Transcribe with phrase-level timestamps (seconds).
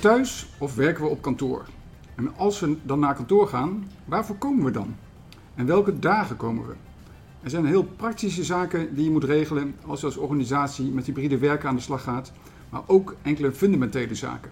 [0.00, 1.64] Thuis of werken we op kantoor?
[2.14, 4.94] En als we dan naar kantoor gaan, waarvoor komen we dan?
[5.54, 6.74] En welke dagen komen we?
[7.42, 11.38] Er zijn heel praktische zaken die je moet regelen als je als organisatie met hybride
[11.38, 12.32] werken aan de slag gaat,
[12.68, 14.50] maar ook enkele fundamentele zaken.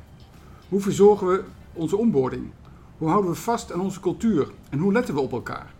[0.68, 2.50] Hoe verzorgen we onze onboarding?
[2.98, 4.50] Hoe houden we vast aan onze cultuur?
[4.70, 5.72] En hoe letten we op elkaar?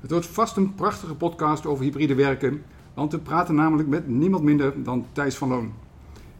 [0.00, 2.62] Het wordt vast een prachtige podcast over hybride werken,
[2.94, 5.83] want we praten namelijk met niemand minder dan Thijs van Loon.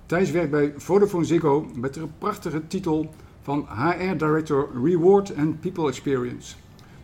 [0.07, 5.89] Thijs werkt bij Vodafone Ziggo met de prachtige titel van HR Director Reward and People
[5.89, 6.55] Experience.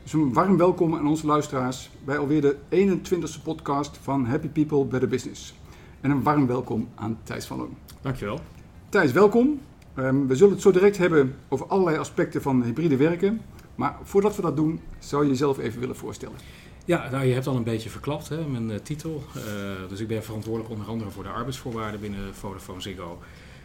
[0.02, 4.84] Dus een warm welkom aan onze luisteraars bij alweer de 21ste podcast van Happy People
[4.84, 5.54] Better Business.
[6.00, 7.76] En een warm welkom aan Thijs van Loon.
[8.00, 8.40] Dankjewel.
[8.88, 9.60] Thijs, welkom.
[9.96, 13.40] Um, we zullen het zo direct hebben over allerlei aspecten van hybride werken.
[13.74, 16.36] Maar voordat we dat doen, zou je jezelf even willen voorstellen.
[16.84, 19.22] Ja, nou, je hebt al een beetje verklapt, hè, mijn uh, titel.
[19.36, 19.42] Uh,
[19.88, 23.22] dus ik ben verantwoordelijk onder andere voor de arbeidsvoorwaarden binnen Vodafone Ziggo.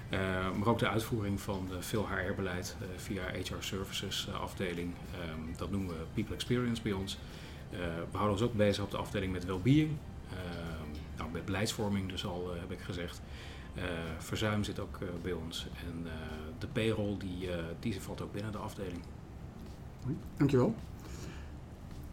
[0.09, 0.19] Uh,
[0.57, 4.93] maar ook de uitvoering van veel HR-beleid via HR Services afdeling.
[5.29, 7.17] Um, dat noemen we People Experience bij ons.
[8.11, 9.91] we houden ons ook bezig op de afdeling met well-being.
[10.29, 13.21] Ehm, nou, met beleidsvorming dus al, heb ik gezegd.
[14.17, 15.67] verzuim zit ook bij ons.
[15.87, 16.07] En
[16.59, 17.49] de payroll die,
[17.79, 19.01] die valt ook binnen de afdeling.
[20.37, 20.75] Dankjewel.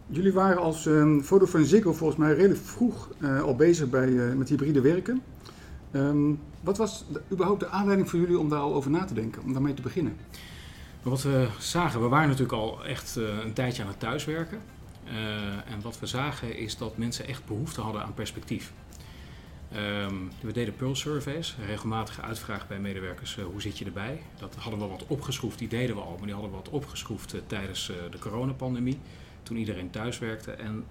[0.07, 4.33] Jullie waren als um, Vodafone Ziggo volgens mij redelijk vroeg uh, al bezig bij, uh,
[4.33, 5.21] met hybride werken.
[5.91, 9.43] Um, wat was überhaupt de aanleiding voor jullie om daar al over na te denken,
[9.43, 10.15] om daarmee te beginnen?
[11.01, 14.59] Wat we zagen, we waren natuurlijk al echt uh, een tijdje aan het thuiswerken.
[15.65, 18.73] en wat we zagen is dat mensen echt behoefte hadden aan perspectief.
[19.75, 24.21] Um, we deden Pulse surveys, regelmatige uitvraag bij medewerkers, hoe zit je erbij?
[24.39, 27.35] Dat hadden we wat opgeschroefd, die deden we al, maar die hadden we wat opgeschroefd
[27.47, 28.99] tijdens de coronapandemie
[29.43, 30.51] toen iedereen thuis werkte.
[30.51, 30.85] En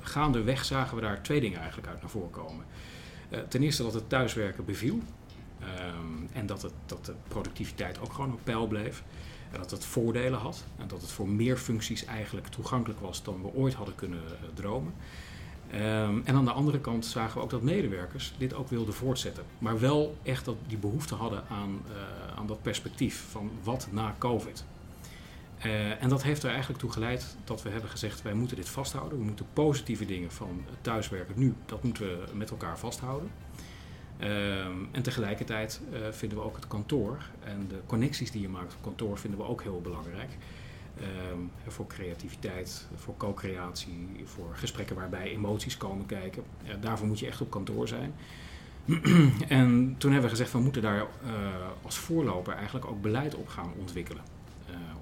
[0.00, 2.64] gaandeweg zagen we daar twee dingen eigenlijk uit naar voren komen.
[3.30, 4.98] Uh, ten eerste dat het thuiswerken beviel.
[5.62, 9.02] Um, en dat, het, dat de productiviteit ook gewoon op peil bleef.
[9.52, 10.64] En dat het voordelen had.
[10.78, 14.48] En dat het voor meer functies eigenlijk toegankelijk was dan we ooit hadden kunnen uh,
[14.54, 14.94] dromen.
[15.74, 19.44] Um, en aan de andere kant zagen we ook dat medewerkers dit ook wilden voortzetten.
[19.58, 24.14] Maar wel echt dat die behoefte hadden aan, uh, aan dat perspectief van wat na
[24.18, 24.64] COVID.
[25.66, 28.68] Uh, en dat heeft er eigenlijk toe geleid dat we hebben gezegd: wij moeten dit
[28.68, 29.18] vasthouden.
[29.18, 33.30] We moeten positieve dingen van thuiswerken nu, dat moeten we met elkaar vasthouden.
[34.20, 38.74] Uh, en tegelijkertijd uh, vinden we ook het kantoor en de connecties die je maakt
[38.74, 40.30] op kantoor vinden we ook heel belangrijk.
[40.98, 46.42] Ehm, voor creativiteit, voor co-creatie, voor gesprekken waarbij emoties komen kijken.
[46.80, 48.14] daarvoor moet je echt op kantoor zijn.
[49.48, 51.06] en toen hebben we gezegd: we moeten daar
[51.82, 54.22] als voorloper eigenlijk ook beleid op gaan ontwikkelen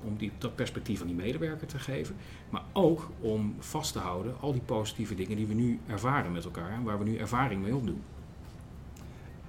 [0.05, 2.15] om dat perspectief aan die medewerker te geven.
[2.51, 6.45] Maar ook om vast te houden al die positieve dingen die we nu ervaren met
[6.45, 8.03] elkaar en waar we nu ervaring mee opdoen.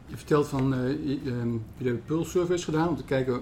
[0.05, 3.41] Je vertelt van, uh, jullie hebben Pulse Surveys gedaan om te kijken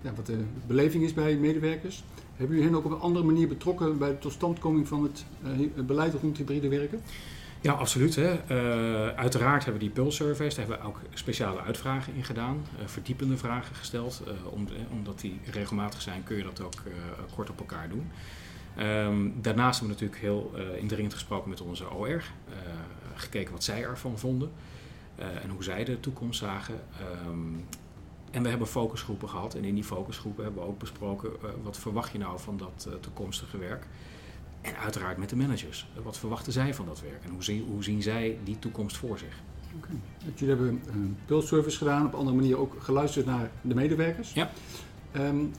[0.00, 2.04] ja, wat de beleving is bij medewerkers.
[2.36, 5.24] Hebben jullie hen ook op een andere manier betrokken bij de totstandkoming van het
[5.76, 7.00] uh, beleid rond hybride werken?
[7.60, 8.14] Ja, absoluut.
[8.14, 8.32] Hè.
[8.50, 12.66] Uh, uiteraard hebben we die Pulse surveys, daar hebben we ook speciale uitvragen in gedaan,
[12.80, 14.22] uh, verdiepende vragen gesteld.
[14.26, 16.82] Uh, om, omdat die regelmatig zijn, kun je dat ook
[17.34, 18.10] kort op elkaar doen.
[18.78, 22.22] Um, daarnaast hebben we natuurlijk heel indringend gesproken met onze OR,
[23.14, 24.50] gekeken wat zij ervan vonden
[25.16, 26.80] en hoe zij de toekomst zagen.
[27.26, 27.64] Um,
[28.30, 31.30] en we hebben focusgroepen gehad en in die focusgroepen hebben we ook besproken
[31.62, 33.86] wat verwacht je nou van dat toekomstige werk.
[34.60, 35.86] En uiteraard met de managers.
[36.02, 39.18] Wat verwachten zij van dat werk en hoe zien, hoe zien zij die toekomst voor
[39.18, 39.40] zich?
[39.76, 39.96] Okay.
[40.34, 44.32] Jullie hebben een pulse gedaan, op een andere manier ook geluisterd naar de medewerkers.
[44.32, 44.50] Ja.
[45.16, 45.52] Um,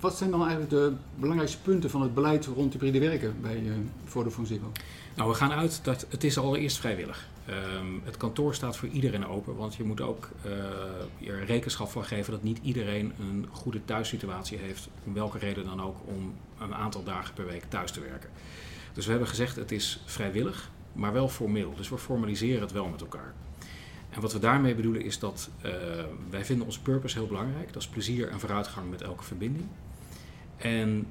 [0.00, 3.72] wat zijn dan eigenlijk de belangrijkste punten van het beleid rond hybride werken bij uh,
[4.04, 4.72] Vodafone Ziggo?
[5.14, 7.28] Nou, we gaan uit dat het is allereerst vrijwillig.
[7.50, 12.04] Um, het kantoor staat voor iedereen open, want je moet ook uh, er rekenschap van
[12.04, 16.74] geven dat niet iedereen een goede thuissituatie heeft, om welke reden dan ook, om een
[16.74, 18.30] aantal dagen per week thuis te werken.
[18.92, 21.74] Dus we hebben gezegd het is vrijwillig, maar wel formeel.
[21.76, 23.34] Dus we formaliseren het wel met elkaar.
[24.10, 25.72] En wat we daarmee bedoelen is dat uh,
[26.30, 27.72] wij vinden onze purpose heel belangrijk.
[27.72, 29.66] Dat is plezier en vooruitgang met elke verbinding.
[30.56, 31.06] En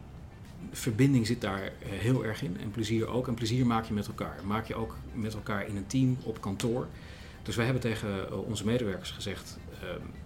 [0.71, 3.27] verbinding zit daar heel erg in en plezier ook.
[3.27, 4.39] En plezier maak je met elkaar.
[4.45, 6.88] Maak je ook met elkaar in een team op kantoor.
[7.44, 9.57] Dus wij hebben tegen eh, onze medewerkers gezegd: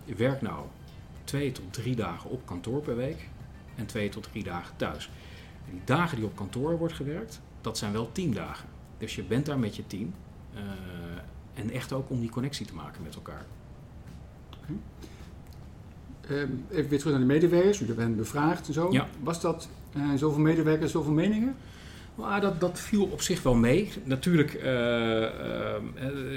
[0.07, 0.66] uh, werk nou
[1.24, 3.30] twee tot drie dagen op kantoor per week
[3.75, 5.10] en twee tot drie dagen thuis.
[5.66, 8.69] En die dagen die op kantoor wordt gewerkt, dat zijn wel teamdagen.
[8.98, 10.13] Dus je bent daar met je team.
[10.54, 10.62] Uh,
[11.54, 13.45] en echt ook om die connectie te maken met elkaar.
[14.57, 14.75] Okay.
[16.30, 17.80] Uh, even weer terug naar de medewerkers.
[17.80, 18.92] Jullie hebben bevraagd en zo.
[18.92, 19.07] Ja.
[19.24, 21.56] Was dat uh, zoveel medewerkers, zoveel meningen?
[22.16, 23.92] Nou, dat, dat viel op zich wel mee.
[24.04, 24.54] Natuurlijk,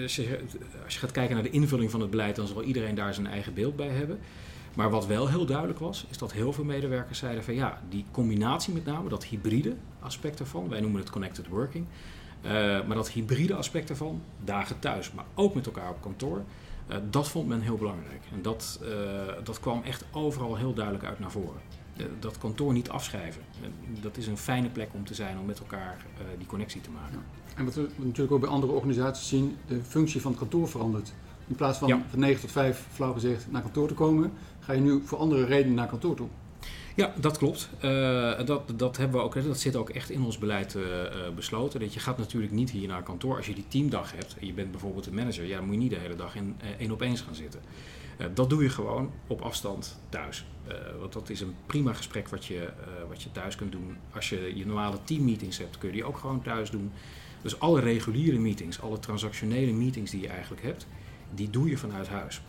[0.03, 0.39] als, je,
[0.85, 3.27] als, je, gaat kijken naar de invulling van het beleid, dan zal iedereen daar zijn
[3.27, 4.19] eigen beeld bij hebben.
[4.75, 8.05] Maar wat wel heel duidelijk was, is dat heel veel medewerkers zeiden van ja, die
[8.11, 11.87] combinatie met name, dat hybride aspect ervan, wij noemen het connected working,
[12.87, 16.43] maar dat hybride aspect ervan, dagen thuis, maar ook met elkaar op kantoor,
[17.11, 18.23] dat vond men heel belangrijk.
[18.33, 18.81] En dat,
[19.45, 21.80] dat kwam echt overal heel duidelijk uit naar voren.
[22.19, 23.43] Dat kantoor niet afschrijven.
[24.01, 26.05] dat is een fijne plek om te zijn om met elkaar
[26.39, 27.19] die connectie te maken.
[27.19, 27.41] Ja.
[27.57, 31.13] En wat we natuurlijk ook bij andere organisaties zien, de functie van het kantoor verandert.
[31.47, 34.81] In plaats van van 9 tot 5, flauw gezegd, naar kantoor te komen, ga je
[34.81, 36.29] nu voor andere redenen naar kantoor toe.
[36.95, 37.69] Ja, dat klopt.
[37.85, 40.85] Uh, dat, dat, hebben we ook, dat zit ook echt in ons beleid uh,
[41.35, 41.81] besloten.
[41.81, 43.37] Dat je gaat natuurlijk niet hier naar kantoor.
[43.37, 45.81] Als je die teamdag hebt en je bent bijvoorbeeld een manager, ja, dan moet je
[45.81, 47.61] niet de hele dag in één op eens gaan zitten.
[48.35, 50.45] Dat doe je gewoon op afstand thuis.
[50.99, 52.69] want dat is een prima gesprek wat je,
[53.09, 53.97] wat je thuis kunt doen.
[54.15, 56.93] Als je je normale teammeetings hebt, kun je die ook gewoon thuis doen.
[57.43, 60.87] Dus alle reguliere meetings, alle transactionele meetings die je eigenlijk hebt,
[61.35, 62.41] die doe je vanuit huis.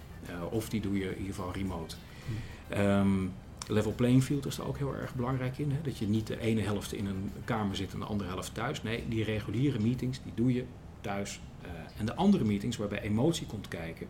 [0.49, 1.95] of die doe je in ieder geval remote.
[2.77, 3.33] Um,
[3.67, 5.71] level playing field is er ook heel erg belangrijk in.
[5.71, 5.81] Hè?
[5.81, 8.83] Dat je niet de ene helft in een kamer zit en de andere helft thuis.
[8.83, 10.65] Nee, die reguliere meetings, die doe je
[11.01, 11.39] thuis.
[11.63, 14.07] Uh, en de andere meetings waarbij emotie komt kijken,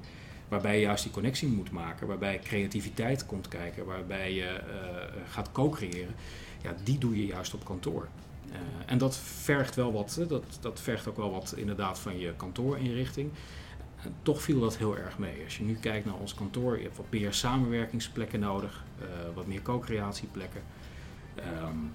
[0.52, 5.52] waarbij je juist die connectie moet maken, waarbij creativiteit komt kijken, waarbij je uh, gaat
[5.52, 6.16] co-creëren,
[6.62, 8.08] ja, die doe je juist op kantoor.
[8.50, 12.34] Uh, en dat vergt wel wat, dat, dat vergt ook wel wat inderdaad van je
[12.36, 13.32] kantoorinrichting
[14.22, 15.44] toch viel dat heel erg mee.
[15.44, 18.84] Als je nu kijkt naar ons kantoor, je hebt wat meer samenwerkingsplekken nodig,
[19.36, 20.62] wat meer co-creatieplekken.
[21.38, 21.94] Um,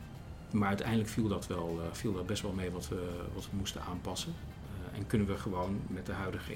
[0.51, 4.33] maar uiteindelijk viel dat, wel, viel dat best wel mee wat we, wat moesten aanpassen.
[4.95, 6.55] En kunnen we gewoon met de huidige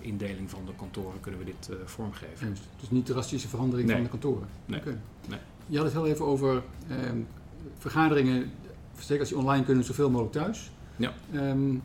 [0.00, 2.46] indeling van de kantoren kunnen we dit vormgeven.
[2.46, 2.62] Juist.
[2.80, 3.96] Dus niet drastische verandering nee.
[3.96, 4.48] van de kantoren?
[4.64, 4.80] Nee.
[4.80, 4.96] Okay.
[5.28, 5.38] nee.
[5.66, 7.18] Je had het heel even over ehm,
[7.78, 8.50] vergaderingen,
[8.98, 10.70] zeker als die online kunnen, zoveel mogelijk thuis.
[10.96, 11.14] Ja.
[11.34, 11.82] Um,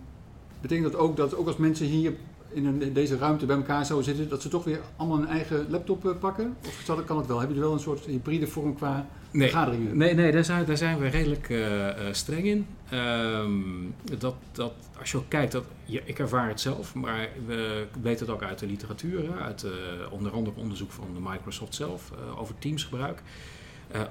[0.62, 2.14] betekent dat ook dat ook als mensen hier
[2.54, 5.28] in, een, in, deze ruimte bij elkaar zouden zitten, dat ze toch weer allemaal een
[5.28, 6.58] eigen laptop uh, pakken?
[6.66, 7.38] Of kan het wel?
[7.38, 9.98] Hebben jullie wel een soort hybride vorm qua nee, vergaderingen?
[9.98, 12.68] Nee, nee daar, zijn, daar zijn we redelijk uh, uh, streng in.
[12.94, 17.86] Um, dat, dat, als je ook kijkt, dat, ja, ik ervaar het zelf, maar we
[18.02, 19.66] weten het ook uit de literatuur, uit
[20.10, 23.22] onder andere onderzoek van Microsoft zelf over teamsgebruik.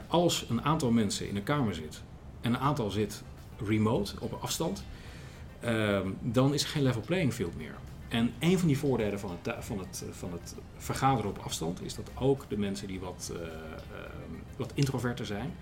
[0.07, 2.03] als een aantal mensen in een kamer zit
[2.41, 3.23] en een aantal zit
[3.67, 4.85] remote, op afstand,
[5.61, 7.75] ehm, dan is er geen level playing field meer.
[8.11, 11.95] En een van die voordelen van het, van, het, van het vergaderen op afstand is
[11.95, 13.49] dat ook de mensen die wat, uh,
[14.57, 15.53] wat introverter zijn,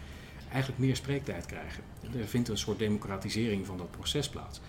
[0.51, 1.83] eigenlijk meer spreektijd krijgen.
[2.19, 4.61] Er vindt een soort democratisering van dat proces plaats.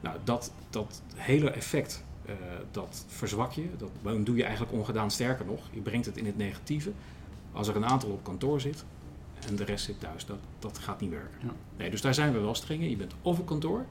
[0.00, 2.32] Nou, dat, dat hele effect, uh,
[2.70, 5.60] dat verzwak je, dat doe je eigenlijk ongedaan sterker nog.
[5.70, 6.92] Je brengt het in het negatieve.
[7.52, 8.84] Als er een aantal op kantoor zit
[9.48, 11.38] en de rest zit thuis, dat, dat gaat niet werken.
[11.42, 11.52] Ja.
[11.76, 12.90] Nee, dus daar zijn we wel streng in.
[12.90, 13.84] Je bent of op kantoor,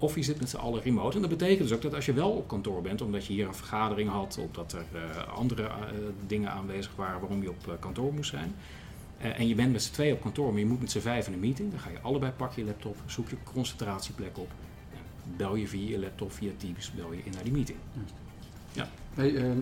[0.00, 1.14] of je zit met z'n allen remote.
[1.14, 3.46] En dat betekent dus ook dat als je wel op kantoor bent, omdat je hier
[3.46, 5.68] een vergadering had, of dat er uh, andere uh,
[6.26, 8.54] dingen aanwezig waren waarom je op uh, kantoor moest zijn.
[9.18, 11.32] en je bent met z'n twee op kantoor, maar je moet met z'n vijf in
[11.32, 11.70] een meeting.
[11.70, 14.50] Dan ga je allebei pak je laptop, zoek je concentratieplek op.
[14.92, 17.78] En bel je via je laptop, via Teams, bel je in naar die meeting.
[18.72, 18.88] Ja.
[19.14, 19.54] Hey,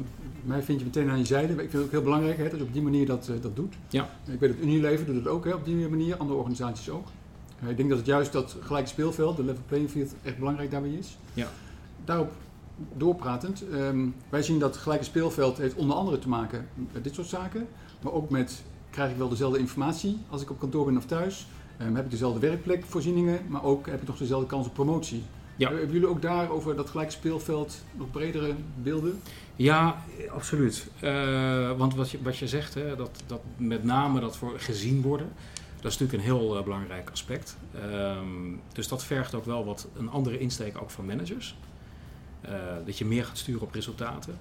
[0.43, 1.52] mij vind je meteen aan je zijde.
[1.52, 3.74] Ik vind het ook heel belangrijk hè, dat je op die manier dat, dat doet.
[3.89, 4.10] Ja.
[4.32, 7.08] Ik weet dat Unilever doet het ook hè, op die manier, andere organisaties ook.
[7.67, 10.91] Ik denk dat het juist dat gelijke speelveld, de level playing field, echt belangrijk daarbij
[10.91, 11.19] is.
[11.34, 11.48] Ja.
[12.05, 12.32] Daarop
[12.96, 17.27] doorpratend, um, wij zien dat gelijke speelveld heeft onder andere te maken met dit soort
[17.27, 17.69] zaken,
[18.00, 21.46] maar ook met krijg ik wel dezelfde informatie als ik op kantoor ben of thuis,
[21.82, 25.22] um, heb ik dezelfde werkplekvoorzieningen, maar ook heb ik nog dezelfde kans op promotie.
[25.56, 25.69] Ja.
[25.69, 29.20] Hebben jullie ook daar over dat gelijke speelveld nog bredere beelden?
[29.56, 30.86] Ja, absoluut.
[31.03, 35.03] Uh, want wat je, wat je zegt, hè, dat, dat met name dat voor gezien
[35.03, 35.29] worden.
[35.81, 37.56] Dat is natuurlijk een heel uh, belangrijk aspect.
[37.85, 41.56] Um, dus dat vergt ook wel wat een andere insteek ook van managers.
[42.44, 42.51] Uh,
[42.87, 44.39] dat je meer gaat sturen op resultaten.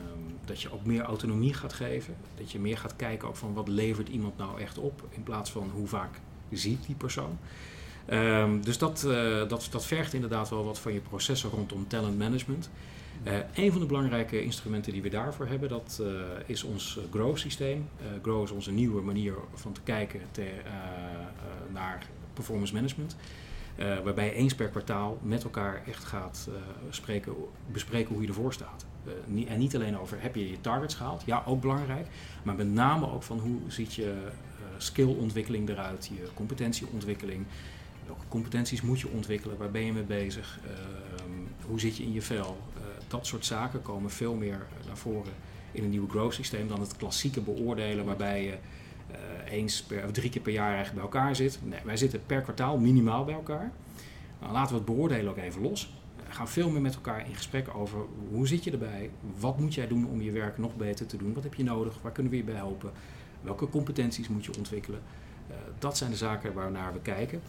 [0.00, 2.16] Um, dat je ook meer autonomie gaat geven.
[2.36, 5.02] Dat je meer gaat kijken ook van wat levert iemand nou echt op.
[5.10, 6.20] In plaats van hoe vaak
[6.50, 7.38] ziet die persoon.
[8.10, 12.18] Um, dus dat, uh, dat, dat vergt inderdaad wel wat van je processen rondom talent
[12.18, 12.70] management.
[13.24, 16.08] Uh, een van de belangrijke instrumenten die we daarvoor hebben, dat uh,
[16.46, 17.88] is ons Grow-systeem.
[18.00, 20.50] Uh, Grow is onze nieuwe manier van te kijken te,
[21.72, 23.16] naar performance management.
[23.76, 26.48] waarbij je eens per kwartaal met elkaar echt gaat
[26.90, 27.32] spreken,
[27.72, 28.86] bespreken hoe je ervoor staat.
[29.48, 32.06] En niet alleen over heb je je targets gehaald, ja ook belangrijk,
[32.42, 34.14] maar met name ook van hoe ziet je
[34.76, 37.46] skillontwikkeling eruit, je competentieontwikkeling.
[38.06, 41.30] Welke competenties moet je ontwikkelen, waar ben je mee bezig, ehm,
[41.66, 42.56] hoe zit je in je vel,
[43.08, 45.32] dat soort zaken komen veel meer naar voren
[45.72, 48.56] in een nieuwe growth systeem dan het klassieke beoordelen waarbij je
[49.10, 51.58] uh, eens per, of drie keer per jaar eigenlijk bij elkaar zit.
[51.62, 53.72] Nee, wij zitten per kwartaal minimaal bij elkaar.
[54.40, 55.94] Nou, laten we het beoordelen ook even los.
[56.16, 57.98] Uh, gaan veel meer met elkaar in gesprek over
[58.30, 61.34] hoe zit je erbij, wat moet jij doen om je werk nog beter te doen,
[61.34, 62.90] wat heb je nodig, waar kunnen we je bij helpen,
[63.42, 65.00] welke competenties moet je ontwikkelen.
[65.50, 67.40] Uh, dat zijn de zaken waarnaar we kijken.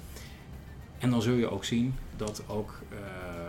[1.00, 2.98] En dan zul je ook zien dat ook uh,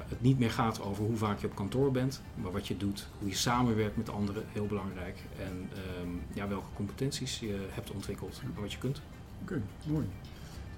[0.08, 3.06] het niet meer gaat over hoe vaak je op kantoor bent, maar wat je doet,
[3.18, 5.18] hoe je samenwerkt met anderen, heel belangrijk.
[5.38, 5.68] En
[6.02, 9.00] um, ja, welke competenties je hebt ontwikkeld en wat je kunt.
[9.42, 10.06] Oké, okay, mooi.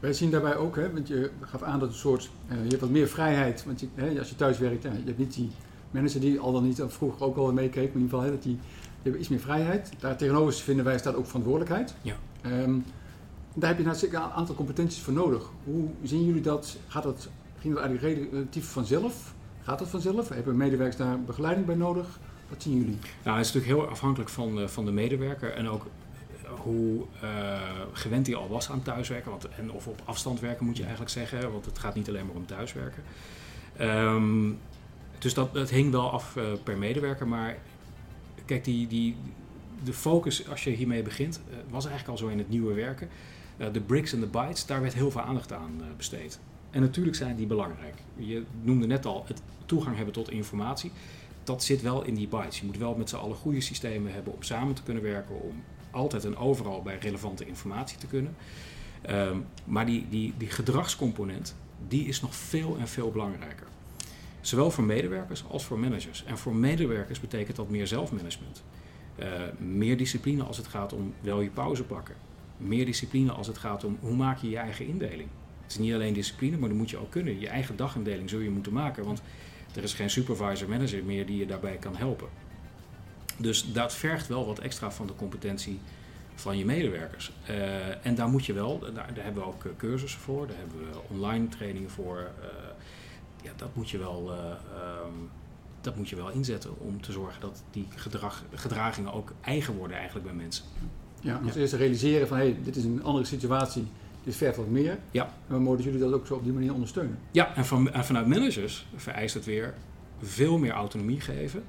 [0.00, 2.80] Wij zien daarbij ook, hè, want je gaf aan dat een soort, uh, je hebt
[2.80, 3.64] wat meer vrijheid.
[3.64, 5.50] Want je, hè, als je thuis werkt, ja, je hebt niet die
[5.90, 8.42] mensen die al dan niet, vroeger ook al meekeek, maar in ieder geval, hè, dat
[8.42, 9.92] die, die hebben iets meer vrijheid.
[9.98, 11.94] Daar tegenover vinden wij staat ook verantwoordelijkheid.
[12.02, 12.14] Ja.
[12.46, 12.84] Um,
[13.54, 15.50] daar heb je natuurlijk een aantal competenties voor nodig.
[15.64, 16.76] Hoe zien jullie dat?
[16.88, 17.28] Gaat dat,
[17.60, 19.34] ging dat eigenlijk relatief vanzelf?
[19.62, 20.28] Gaat dat vanzelf?
[20.28, 22.18] Hebben medewerkers daar begeleiding bij nodig?
[22.48, 22.98] Wat zien jullie?
[23.24, 25.86] Nou, het is natuurlijk heel afhankelijk van, van de medewerker en ook
[26.48, 27.60] hoe uh,
[27.92, 29.30] gewend hij al was aan thuiswerken.
[29.30, 32.26] Want, en of op afstand werken moet je eigenlijk zeggen, want het gaat niet alleen
[32.26, 33.02] maar om thuiswerken.
[33.80, 34.58] Um,
[35.18, 37.28] dus dat, dat hing wel af uh, per medewerker.
[37.28, 37.56] Maar
[38.44, 39.16] kijk, die, die,
[39.84, 41.40] de focus als je hiermee begint,
[41.70, 43.08] was eigenlijk al zo in het nieuwe werken.
[43.72, 46.40] De bricks en de bytes, daar werd heel veel aandacht aan besteed.
[46.70, 47.94] En natuurlijk zijn die belangrijk.
[48.16, 50.92] Je noemde net al het toegang hebben tot informatie.
[51.44, 52.60] Dat zit wel in die bytes.
[52.60, 55.62] Je moet wel met z'n allen goede systemen hebben om samen te kunnen werken, om
[55.90, 58.36] altijd en overal bij relevante informatie te kunnen.
[59.10, 61.54] Um, maar die, die, die gedragscomponent,
[61.88, 63.66] die is nog veel en veel belangrijker.
[64.40, 66.24] Zowel voor medewerkers als voor managers.
[66.24, 68.62] En voor medewerkers betekent dat meer zelfmanagement.
[69.18, 69.26] Uh,
[69.58, 72.14] meer discipline als het gaat om wel je pauze pakken.
[72.56, 75.28] Meer discipline als het gaat om hoe maak je je eigen indeling.
[75.62, 77.40] Het is niet alleen discipline, maar dat moet je ook kunnen.
[77.40, 79.22] Je eigen dagindeling zul je moeten maken, want
[79.74, 82.28] er is geen supervisor manager meer die je daarbij kan helpen.
[83.36, 85.78] Dus dat vergt wel wat extra van de competentie
[86.34, 87.32] van je medewerkers.
[87.50, 90.78] Uh, en daar moet je wel, daar, hebben we ook eh, cursussen voor, daar hebben
[90.78, 92.30] we online trainingen voor.
[92.40, 92.46] Uh,
[93.42, 94.32] ja, dat moet je wel.
[94.32, 95.30] Um,
[95.82, 99.96] dat moet je wel inzetten om te zorgen dat die gedrag, gedragingen ook eigen worden
[99.96, 100.64] eigenlijk bij mensen.
[101.22, 101.60] Ja, als ja.
[101.60, 103.86] eerst realiseren van hé, hey, dit is een andere situatie,
[104.24, 104.98] dit vergt wat meer.
[105.10, 105.34] Ja.
[105.48, 107.18] En moeten jullie dat ook zo op die manier ondersteunen?
[107.30, 109.74] Ja, en, van, en vanuit managers vereist het weer
[110.22, 111.62] veel meer autonomie geven.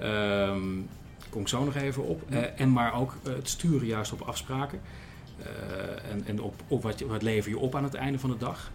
[0.00, 0.88] Um,
[1.30, 2.22] kom ik zo nog even op.
[2.28, 2.36] Ja.
[2.36, 4.80] Uh, en maar ook uh, het sturen juist op afspraken.
[5.40, 8.36] Uh, en en op, op wat, wat lever je op aan het einde van de
[8.36, 8.70] dag.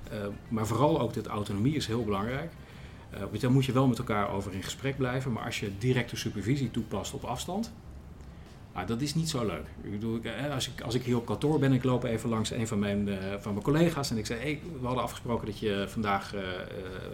[0.47, 2.51] maar vooral ook dat autonomie is heel belangrijk.
[3.19, 5.31] want daar moet je wel met elkaar over in gesprek blijven.
[5.31, 7.71] Maar als je directe supervisie toepast op afstand,
[8.75, 9.65] nou, dat is niet zo leuk.
[9.81, 12.67] Ik bedoel, als, ik, als ik hier op kantoor ben, ik loop even langs een
[12.67, 15.85] van mijn, uh, van mijn collega's en ik zei: hey, we hadden afgesproken dat je
[15.87, 16.41] vandaag uh,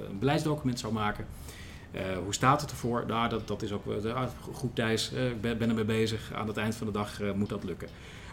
[0.10, 1.26] een beleidsdocument zou maken.
[1.96, 3.04] Uh, hoe staat het ervoor?
[3.08, 6.32] Nou, dat, dat is ook uh, goed Thijs, uh, ik ben, ben ermee bezig.
[6.34, 7.88] Aan het eind van de dag moet dat lukken.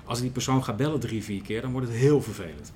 [0.05, 2.73] Als die persoon gaat bellen drie, vier keer, dan wordt het heel vervelend.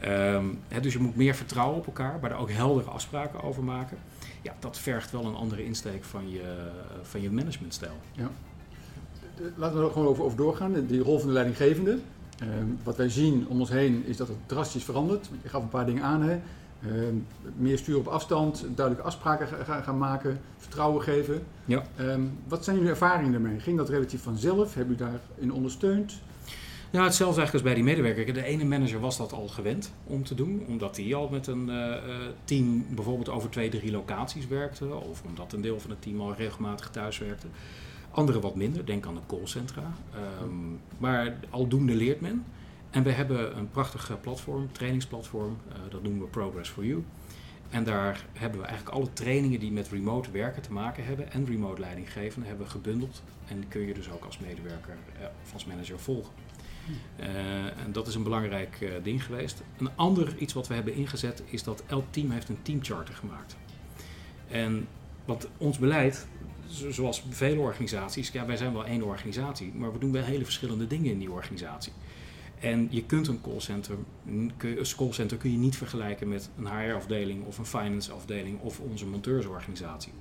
[0.00, 0.34] Ja.
[0.34, 3.64] Um, hè, dus je moet meer vertrouwen op elkaar, maar daar ook heldere afspraken over
[3.64, 3.98] maken.
[4.42, 6.70] Ja, dat vergt wel een andere insteek van je,
[7.02, 7.96] van je managementstijl.
[8.12, 8.30] Ja.
[9.56, 10.86] Laten we er gewoon over, over doorgaan.
[10.86, 11.98] Die rol van de leidinggevende.
[12.42, 12.48] Uh,
[12.82, 15.28] wat wij zien om ons heen is dat het drastisch verandert.
[15.42, 16.22] Je gaf een paar dingen aan.
[16.22, 16.40] Hè.
[16.80, 16.92] Uh,
[17.56, 21.42] meer sturen op afstand, duidelijke afspraken gaan, gaan maken, vertrouwen geven.
[21.64, 21.82] Ja.
[22.00, 23.60] Um, wat zijn jullie ervaringen daarmee?
[23.60, 24.74] Ging dat relatief vanzelf?
[24.74, 26.20] Hebben jullie daarin ondersteund?
[26.90, 28.34] Ja, hetzelfde eigenlijk als bij die medewerker.
[28.34, 31.68] De ene manager was dat al gewend om te doen, omdat hij al met een
[31.68, 31.94] uh,
[32.44, 36.34] team bijvoorbeeld over twee, drie locaties werkte, of omdat een deel van het team al
[36.34, 37.46] regelmatig thuis werkte.
[38.16, 39.92] Anderen wat minder, denk aan de callcentra.
[40.42, 42.44] Um, maar aldoende leert men.
[42.90, 47.04] En we hebben een prachtig platform, trainingsplatform, uh, dat noemen we Progress for You.
[47.70, 51.46] En daar hebben we eigenlijk alle trainingen die met remote werken te maken hebben en
[51.46, 53.22] remote leiding geven, hebben we gebundeld.
[53.48, 56.32] En kun je dus ook als medewerker uh, of als manager volgen.
[57.20, 57.26] Uh,
[57.64, 59.62] en dat is een belangrijk ding geweest.
[59.78, 63.56] Een ander iets wat we hebben ingezet is dat elk team heeft een teamcharter gemaakt.
[64.48, 64.86] En
[65.24, 66.26] wat ons beleid,
[66.68, 70.86] zoals vele organisaties, ja, wij zijn wel één organisatie, maar we doen wel hele verschillende
[70.86, 71.92] dingen in die organisatie.
[72.60, 73.96] En je kunt een callcenter,
[74.26, 74.52] een
[74.96, 80.12] callcenter kun je niet vergelijken met een HR-afdeling of een finance-afdeling of onze monteursorganisatie.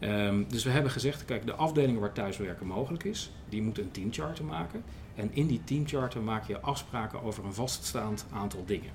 [0.00, 3.90] Um, dus we hebben gezegd, kijk, de afdelingen waar thuiswerken mogelijk is, die moeten een
[3.90, 4.82] teamcharter maken.
[5.14, 8.90] En in die teamcharter maak je afspraken over een vaststaand aantal dingen.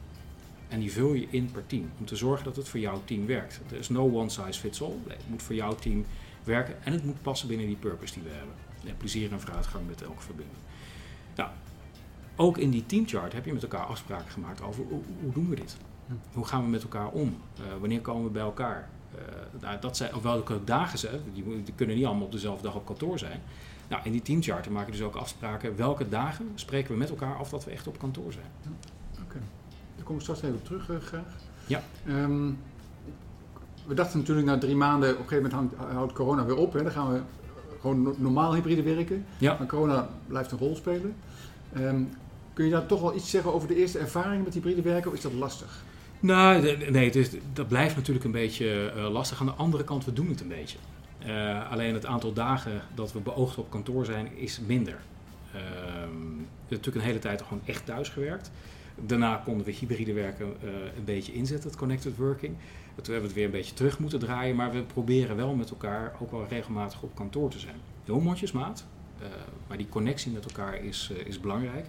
[0.68, 3.26] En die vul je in per team, om te zorgen dat het voor jouw team
[3.26, 3.60] werkt.
[3.72, 4.98] Er is no one size fits all.
[5.08, 6.06] Het moet voor jouw team
[6.44, 8.56] werken en het moet passen binnen die purpose die we hebben.
[8.86, 10.58] En plezier en vooruitgang met elke verbinding.
[11.36, 11.50] Nou,
[12.36, 15.56] ook in die teamchart heb je met elkaar afspraken gemaakt over hoe, hoe doen we
[15.56, 15.78] dit?
[16.34, 17.38] Hoe gaan we met elkaar om?
[17.60, 18.90] Uh, wanneer komen we bij elkaar?
[19.16, 22.64] Uh, nou, dat zijn, of welke dagen ze, die, die, kunnen niet allemaal op dezelfde
[22.64, 23.42] dag op kantoor zijn.
[23.88, 25.76] Nou, in die teamcharter maken we dus ook afspraken.
[25.76, 28.46] Welke dagen spreken we met elkaar af dat we echt op kantoor zijn?
[28.62, 28.70] Ja,
[29.12, 29.42] Oké, okay.
[29.96, 31.36] daar kom ik straks even op terug uh, graag.
[31.68, 31.84] Ja.
[32.08, 32.58] Um,
[33.88, 36.74] we dachten natuurlijk na drie maanden, op een gegeven moment houdt, houdt corona weer op.
[36.74, 37.20] Hè, dan gaan we
[37.82, 39.26] gewoon normaal hybride werken.
[39.38, 39.56] Ja.
[39.58, 41.16] Maar corona blijft een rol spelen.
[41.74, 42.02] Ehm,
[42.54, 45.18] kun je daar toch wel iets zeggen over de eerste ervaringen met hybride werken of
[45.18, 45.84] is dat lastig?
[46.20, 46.62] Nou,
[46.92, 49.40] nee, het is, dat blijft natuurlijk een beetje eh, lastig.
[49.40, 50.78] Aan de andere kant, we doen het een beetje.
[51.20, 54.98] Eh, alleen het aantal dagen dat we beoogd op kantoor zijn, is minder.
[55.52, 58.52] We hebben natuurlijk een hele tijd gewoon echt thuis gewerkt.
[59.06, 62.56] Daarna konden we hybride werken eh, een beetje inzetten, het connected working.
[62.96, 64.56] Toen hebben we het weer een beetje terug moeten draaien.
[64.56, 67.76] Maar we proberen wel met elkaar ook wel regelmatig op kantoor te zijn.
[68.06, 68.86] Heel mondjesmaat.
[69.22, 69.28] eh,
[69.68, 71.86] maar die connectie met elkaar is, eh, is belangrijk.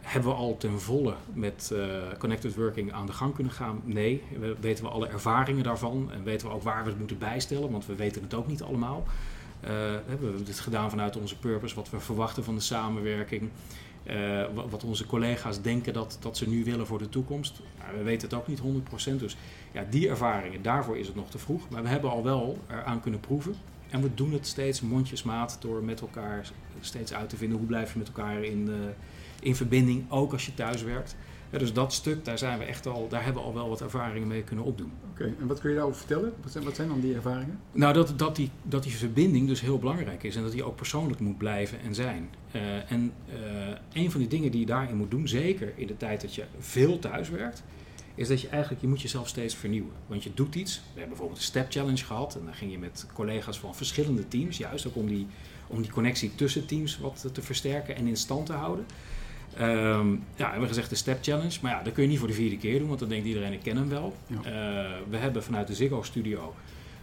[0.00, 1.74] Hebben we al ten volle met
[2.18, 3.80] connected working aan de gang kunnen gaan?
[3.84, 4.22] Nee.
[4.38, 7.70] We, weten we alle ervaringen daarvan en weten we ook waar we het moeten bijstellen,
[7.70, 9.06] want we weten het ook niet allemaal.
[9.62, 13.50] Eh, we hebben dit gedaan vanuit onze purpose, wat we verwachten van de samenwerking.
[14.02, 14.16] Eh,
[14.54, 17.60] wa- wat onze collega's denken dat, dat ze nu willen voor de toekomst.
[17.96, 19.20] We weten het ook niet 100%.
[19.20, 19.36] Dus
[19.72, 21.68] ja, die ervaringen, daarvoor is het nog te vroeg.
[21.68, 23.54] Maar we hebben al wel eraan kunnen proeven.
[23.90, 27.92] En we doen het steeds mondjesmaat door met elkaar steeds uit te vinden hoe blijf
[27.92, 28.74] je met elkaar in, eh,
[29.40, 31.16] in verbinding, ook als je thuis werkt.
[31.52, 33.80] Ja, dus dat stuk, daar, zijn we echt al, daar hebben we al wel wat
[33.80, 34.92] ervaringen mee kunnen opdoen.
[35.10, 36.32] Oké, en wat kun je daarover vertellen?
[36.42, 37.58] Wat zijn, wat zijn dan die ervaringen?
[37.72, 40.76] Nou, dat, dat, die, dat die verbinding dus heel belangrijk is en dat die ook
[40.76, 42.28] persoonlijk moet blijven en zijn.
[42.50, 45.96] Eh, en eh, een van die dingen die je daarin moet doen, zeker in de
[45.96, 47.62] tijd dat je veel thuis werkt,
[48.14, 49.92] is dat je eigenlijk, je moet jezelf steeds vernieuwen.
[50.06, 52.78] Want je doet iets, we hebben bijvoorbeeld een step challenge gehad en dan ging je
[52.78, 55.26] met collega's van verschillende teams, juist ook om die,
[55.66, 58.84] om die connectie tussen teams wat te versterken en in stand te houden.
[59.56, 61.58] Ehm, ja, we hebben gezegd de Step Challenge.
[61.62, 63.52] Maar ja, dat kun je niet voor de vierde keer doen, want dan denkt iedereen,
[63.52, 64.16] ik ken hem wel.
[64.26, 64.36] Ja.
[64.36, 66.54] Eh, we hebben vanuit de Ziggo Studio,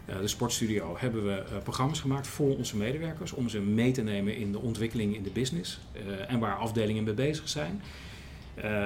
[0.06, 3.32] eh, de sportstudio, hebben we eh, programma's gemaakt voor onze medewerkers.
[3.32, 5.80] Om ze mee te nemen in de ontwikkeling in de business.
[6.28, 7.82] en waar afdelingen mee bezig zijn.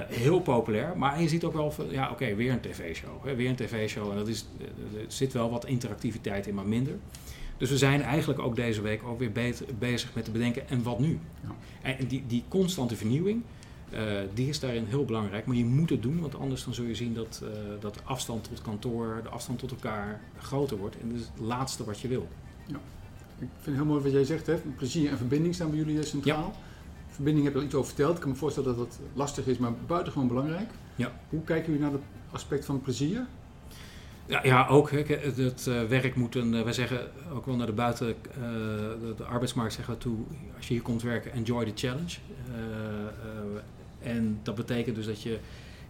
[0.07, 3.35] Heel populair, maar je ziet ook wel van, ja oké, weer een tv-show.
[3.35, 6.93] Weer een tv-show en dat is, er zit wel wat interactiviteit in, maar minder.
[7.63, 9.31] Dus we zijn eigenlijk ook deze week ook weer
[9.79, 11.19] bezig met te bedenken, en wat nu?
[11.43, 11.55] Ja.
[11.81, 13.41] En die, die constante vernieuwing,
[13.89, 14.01] eh,
[14.33, 15.45] die is daarin heel belangrijk.
[15.45, 17.49] Maar je moet het doen, want anders dan zul je zien dat, eh,
[17.79, 20.99] dat de afstand tot kantoor, de afstand tot elkaar groter wordt.
[20.99, 22.27] En dat is het laatste wat je wil.
[22.67, 22.75] Ik
[23.37, 24.55] vind het heel mooi wat jij zegt, hè?
[24.77, 26.53] plezier en verbinding staan bij jullie eh, centraal.
[27.09, 28.15] Verbinding heb je al iets over verteld.
[28.15, 30.69] Ik kan me voorstellen dat dat lastig is, maar buitengewoon belangrijk.
[30.95, 31.11] Ja.
[31.29, 33.25] Hoe kijken jullie naar het aspect van plezier?
[34.25, 34.91] Ja, ja ook.
[34.91, 36.99] Het eh, werk moet een, eh, wij zeggen
[37.33, 38.15] ook wel naar de buiten, eh,
[39.17, 40.17] de, arbeidsmarkt zeggen toe,
[40.55, 42.17] als je hier komt werken, enjoy the challenge.
[44.01, 45.39] En dat betekent dus dat je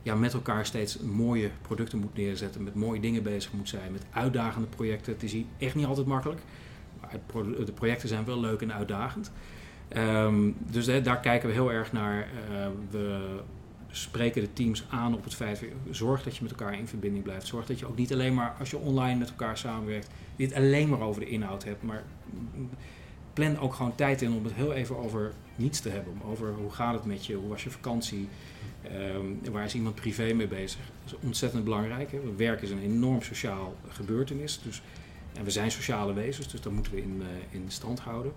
[0.01, 4.05] ja, met elkaar steeds mooie producten moet neerzetten, met mooie dingen bezig moet zijn, met
[4.11, 5.13] uitdagende projecten.
[5.13, 6.41] Het is hier echt niet altijd makkelijk,
[7.01, 7.11] maar
[7.65, 9.31] de projecten zijn wel leuk en uitdagend.
[9.87, 12.27] Ehm, dus hè, daar kijken we heel erg naar.
[12.89, 13.39] We
[13.93, 17.47] spreken de teams aan op het feit, zorg dat je met elkaar in verbinding blijft.
[17.47, 20.89] Zorg dat je ook niet alleen maar als je online met elkaar samenwerkt, dit alleen
[20.89, 22.03] maar over de inhoud hebt, maar
[23.34, 26.13] plan ook gewoon tijd in om het heel even over niets te hebben.
[26.25, 28.27] Over hoe gaat het met je, hoe was je vakantie,
[28.84, 30.79] Ehm, waar is iemand privé mee bezig.
[31.03, 32.12] Dat is ontzettend belangrijk.
[32.12, 32.19] Hè?
[32.36, 34.60] Werk is een enorm sociaal gebeurtenis.
[34.63, 34.82] Dus,
[35.34, 38.32] en we zijn sociale wezens, dus dat moeten we in, eh, in stand houden.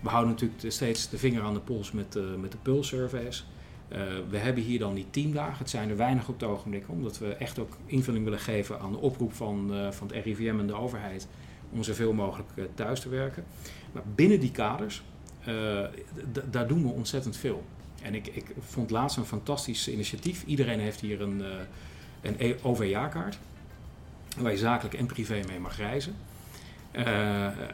[0.00, 3.46] We houden natuurlijk steeds de vinger aan de pols met, eh, met de pulse-surveys.
[3.88, 5.58] Eh, we hebben hier dan die teamdagen.
[5.58, 8.92] Het zijn er weinig op het ogenblik, omdat we echt ook invulling willen geven aan
[8.92, 11.28] de oproep van, eh, van het RIVM en de overheid
[11.70, 13.44] om zoveel mogelijk eh, thuis te werken.
[13.92, 15.02] Maar binnen die kaders,
[16.50, 17.64] daar doen we ontzettend veel.
[18.02, 20.44] En ik, ik vond laatst een fantastisch initiatief.
[20.44, 21.42] Iedereen heeft hier een,
[22.20, 23.38] een E- OV-jaarkaart,
[24.38, 26.14] waar je zakelijk en privé mee mag reizen.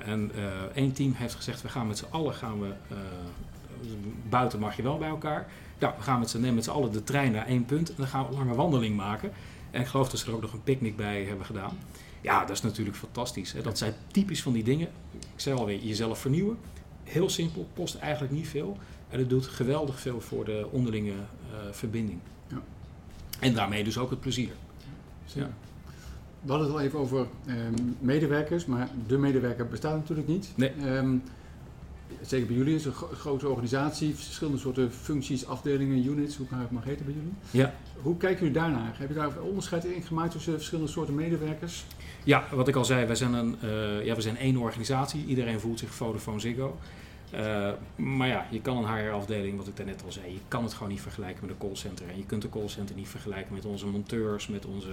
[0.04, 0.30] En
[0.74, 2.72] één team heeft gezegd, we gaan met z'n allen, gaan we,
[4.28, 5.46] buiten mag je wel bij elkaar.
[5.80, 7.94] Nou, we gaan met z'n nemen met z'n allen de trein naar één punt en
[7.96, 9.32] dan gaan we een lange wandeling maken.
[9.70, 11.78] En ik geloof dat ze er ook nog een picknick bij hebben gedaan.
[12.20, 13.52] Ja, dat is natuurlijk fantastisch.
[13.52, 13.62] Hè?
[13.62, 14.88] Dat zijn typisch van die dingen.
[15.12, 16.58] Ik zei alweer, jezelf vernieuwen.
[17.04, 18.76] Heel simpel, kost eigenlijk niet veel.
[19.08, 22.18] En het doet geweldig veel voor de onderlinge eh, verbinding.
[22.46, 22.60] Ja.
[23.40, 24.52] En daarmee dus ook het plezier.
[25.24, 25.50] Ja.
[26.42, 30.52] We hadden het al even over ehm, medewerkers, maar de medewerker bestaat natuurlijk niet.
[30.54, 30.72] Nee.
[30.84, 31.16] Ehm,
[32.22, 36.58] zeker bij jullie is een gro- grote organisatie, verschillende soorten functies, afdelingen, units, hoe kan
[36.58, 37.32] het maar heten bij jullie.
[37.50, 37.74] Ja.
[38.02, 38.94] Hoe kijken jullie daarnaar?
[38.98, 41.84] Heb je daar een onderscheid in gemaakt tussen verschillende soorten medewerkers?
[42.24, 45.24] Ja, wat ik al zei, wij zijn, een, eh, ja, we zijn één organisatie.
[45.26, 46.78] Iedereen voelt zich Vodafone Ziggo.
[47.30, 50.72] Eh, maar ja, je kan een HR-afdeling, wat ik daarnet al zei, je kan het
[50.72, 52.08] gewoon niet vergelijken met een callcenter.
[52.08, 54.92] En je kunt de callcenter niet vergelijken met onze monteurs, met onze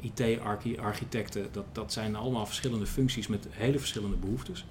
[0.00, 1.48] IT-architecten.
[1.52, 4.64] Dat, dat zijn allemaal verschillende functies met hele verschillende behoeftes.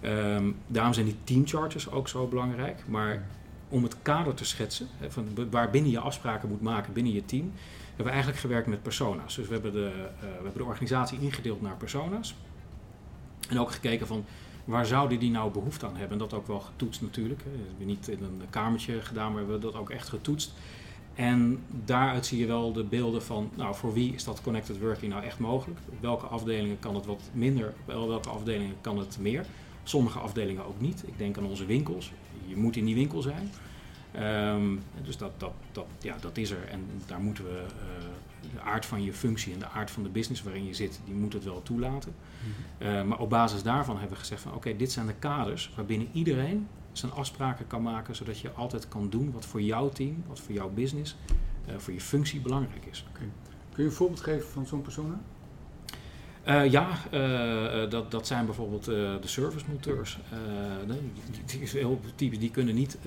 [0.00, 2.82] Ehm, daarom zijn die teamcharters ook zo belangrijk.
[2.86, 3.26] Maar
[3.68, 7.24] om het kader te schetsen, hè, van waar binnen je afspraken moet maken binnen je
[7.24, 7.52] team,
[7.86, 9.34] hebben we eigenlijk gewerkt met persona's.
[9.34, 9.90] Dus we hebben de,
[10.20, 12.34] we hebben de organisatie ingedeeld naar persona's.
[13.48, 14.24] En ook gekeken van
[14.64, 16.12] waar zouden die nou behoefte aan hebben.
[16.12, 17.40] En dat ook wel getoetst natuurlijk.
[17.42, 20.52] We hebben niet in een kamertje gedaan, maar we hebben dat ook echt getoetst.
[21.20, 25.12] En daaruit zie je wel de beelden van, nou, voor wie is dat connected working
[25.12, 25.80] nou echt mogelijk?
[25.88, 29.46] Op welke afdelingen kan het wat minder, op welke afdelingen kan het meer?
[29.82, 31.02] Sommige afdelingen ook niet.
[31.06, 32.12] Ik denk aan onze winkels.
[32.46, 33.50] Je moet in die winkel zijn.
[34.54, 36.68] Um, dus dat, dat, dat, ja, dat is er.
[36.68, 40.08] En daar moeten we uh, de aard van je functie en de aard van de
[40.08, 42.14] business waarin je zit, die moet het wel toelaten.
[42.40, 42.98] Mm-hmm.
[42.98, 46.08] Uh, maar op basis daarvan hebben we gezegd van oké, dit zijn de kaders waarbinnen
[46.12, 50.40] iedereen zijn afspraken kan maken, zodat je altijd kan doen wat voor jouw team, wat
[50.40, 51.16] voor jouw business,
[51.68, 53.04] uh, voor je functie belangrijk is.
[53.08, 53.28] Okay.
[53.72, 55.20] Kun je een voorbeeld geven van zo'n persoon?
[56.48, 60.18] Uh, ja, uh, dat, dat zijn bijvoorbeeld de servicemonteurs.
[61.46, 62.98] die, heel typisch, die kunnen niet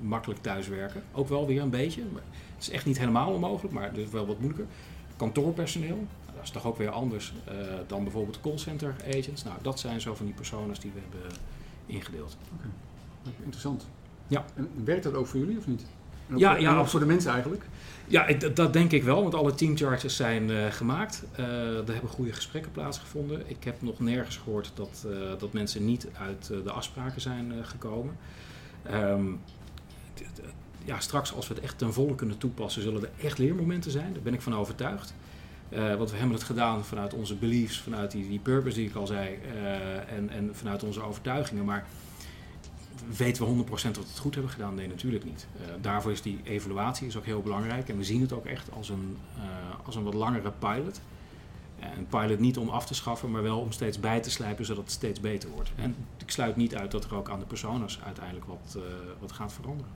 [0.00, 1.02] makkelijk thuiswerken.
[1.12, 2.02] Ook wel weer een beetje.
[2.12, 2.22] Maar
[2.54, 4.66] het is echt niet helemaal onmogelijk, maar dus wel wat moeilijker.
[5.16, 7.32] Kantoorpersoneel, dat is toch ook weer anders
[7.86, 9.44] dan bijvoorbeeld callcenter agents.
[9.44, 11.36] Nou, dat zijn zo van die personen die we hebben
[11.88, 12.36] ingedeeld.
[12.56, 13.34] Okay.
[13.42, 13.86] interessant.
[14.26, 14.44] Ja.
[14.54, 15.84] En werkt dat ook voor jullie of niet?
[16.36, 17.64] Ja, voor, ja, voor de mensen eigenlijk?
[18.06, 21.24] Ja, ik, dat denk ik wel, want alle teamcharges zijn uh, gemaakt.
[21.38, 23.50] Uh, er hebben goede gesprekken plaatsgevonden.
[23.50, 28.16] Ik heb nog nergens gehoord dat, uh, dat mensen niet uit de afspraken zijn gekomen.
[28.92, 29.40] Um,
[30.84, 34.12] ja, straks als we het echt ten volle kunnen toepassen, zullen er echt leermomenten zijn.
[34.12, 35.14] Daar ben ik van overtuigd.
[35.70, 38.94] Uh, want we hebben het gedaan vanuit onze beliefs, vanuit die, die purpose die ik
[38.94, 41.64] al zei, uh, en, en vanuit onze overtuigingen.
[41.64, 41.86] Maar
[43.16, 44.74] weten we 100% dat we het goed hebben gedaan?
[44.74, 45.46] Nee, natuurlijk niet.
[45.60, 47.88] Uh, daarvoor is die evaluatie is ook heel belangrijk.
[47.88, 49.16] En we zien het ook echt als een,
[49.84, 51.00] als een wat langere pilot.
[51.96, 54.84] Een pilot niet om af te schaffen, maar wel om steeds bij te slijpen zodat
[54.84, 55.70] het steeds beter wordt.
[55.76, 58.78] En ik sluit niet uit dat er ook aan de personas uiteindelijk wat,
[59.20, 59.92] wat gaat veranderen.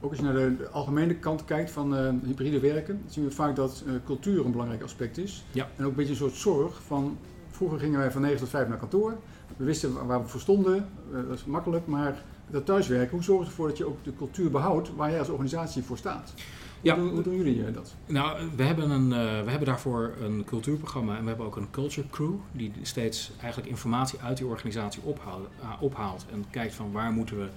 [0.00, 3.56] Ook als je naar de, algemene kant kijkt van uh, hybride werken, zien we vaak
[3.56, 5.44] dat uh, cultuur een belangrijk aspect is.
[5.52, 5.68] Ja.
[5.76, 7.18] En ook een beetje een soort zorg van,
[7.50, 9.16] vroeger gingen wij van 9 tot 5 naar kantoor.
[9.56, 13.40] We wisten waar we voor stonden, uh, dat is makkelijk, maar dat thuiswerken, hoe zorg
[13.40, 16.34] je ervoor dat je ook de cultuur behoudt waar jij als organisatie voor staat?
[16.80, 16.94] Ja.
[16.94, 17.94] Hoe, doen, hoe doen jullie dat?
[18.06, 19.08] Nou, we hebben, een,
[19.44, 23.70] we hebben daarvoor een cultuurprogramma en we hebben ook een culture crew die steeds eigenlijk
[23.70, 25.48] informatie uit die organisatie ophaalt,
[25.80, 27.48] ophaalt en kijkt van waar moeten we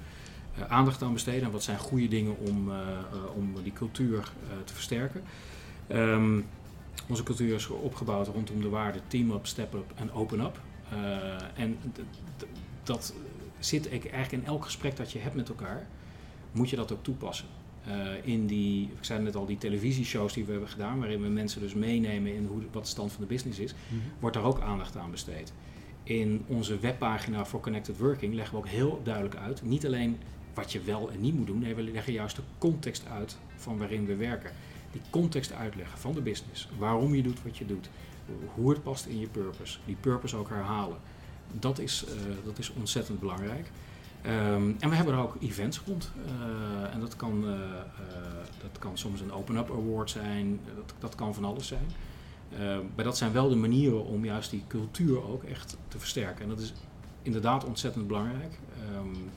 [0.68, 4.32] aandacht aan besteden en wat zijn goede dingen om, uh, uh, om die cultuur
[4.64, 5.22] te versterken.
[5.92, 6.46] Um,
[7.08, 10.62] onze cultuur is opgebouwd rondom de waarden team up, step up en open up.
[11.56, 11.78] en
[12.84, 13.14] dat
[13.60, 15.88] zit eigenlijk in elk gesprek dat je hebt met elkaar,
[16.52, 17.48] moet je dat ook toepassen.
[18.24, 21.62] in die, ik zei net al, die televisieshows die we hebben gedaan, waarin we mensen
[21.62, 24.12] dus meenemen in hoe, wat de stand van de business is, mm -hmm.
[24.20, 25.54] wordt daar ook aandacht aan besteed.
[26.04, 30.18] In onze webpagina voor Connected Working leggen we ook heel duidelijk uit, niet alleen
[30.60, 31.60] wat je wel en niet moet doen.
[31.60, 34.52] Nee, we leggen juist de context uit van waarin we werken.
[34.92, 36.70] Die context uitleggen van de business.
[36.78, 37.90] Waarom je doet wat je doet.
[38.54, 39.78] Hoe het past in je purpose.
[39.86, 40.98] Die purpose ook herhalen.
[41.52, 42.14] Dat is, uh,
[42.46, 43.72] dat is ontzettend belangrijk.
[44.26, 46.12] Um, en we hebben er ook events rond.
[46.26, 47.60] Uh, en dat kan, uh,
[48.62, 50.60] dat kan soms een open-up award zijn.
[50.76, 51.92] Dat, dat kan van alles zijn.
[52.96, 56.44] maar dat zijn wel de manieren om juist die cultuur ook echt te versterken.
[56.44, 56.74] En dat is
[57.22, 58.60] inderdaad ontzettend belangrijk.
[58.96, 59.30] Um,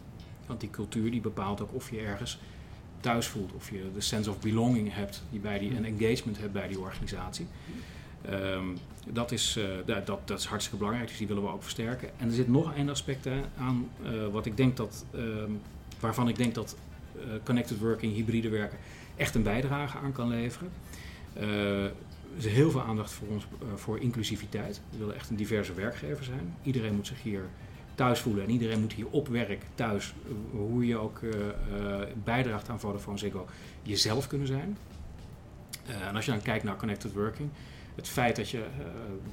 [0.52, 2.38] want die cultuur die bepaalt ook of je ergens
[3.00, 3.52] thuis voelt.
[3.52, 6.78] Of je de sense of belonging hebt die bij die, en engagement hebt bij die
[6.78, 7.46] organisatie.
[8.30, 9.64] Um, dat, is, uh,
[10.04, 12.10] dat, dat is hartstikke belangrijk, dus die willen we ook versterken.
[12.18, 13.26] En er zit nog één aspect
[13.58, 15.60] aan uh, wat ik denk dat, um,
[16.00, 16.76] waarvan ik denk dat
[17.16, 18.78] uh, connected working, hybride werken,
[19.16, 20.70] echt een bijdrage aan kan leveren.
[21.34, 21.92] er
[22.36, 24.80] is heel veel aandacht voor ons voor inclusiviteit.
[24.90, 26.54] We willen echt een diverse werkgever zijn.
[26.62, 27.44] Iedereen moet zich hier
[28.02, 28.44] thuis voelen.
[28.44, 30.14] En iedereen moet hier op werk, thuis,
[30.50, 33.46] hoe je ook uh, uh, bijdraagt aan Vodafone Ziggo,
[33.82, 34.76] jezelf kunnen zijn.
[35.88, 37.48] Uh, en als je dan kijkt naar connected working,
[37.94, 38.64] het feit dat je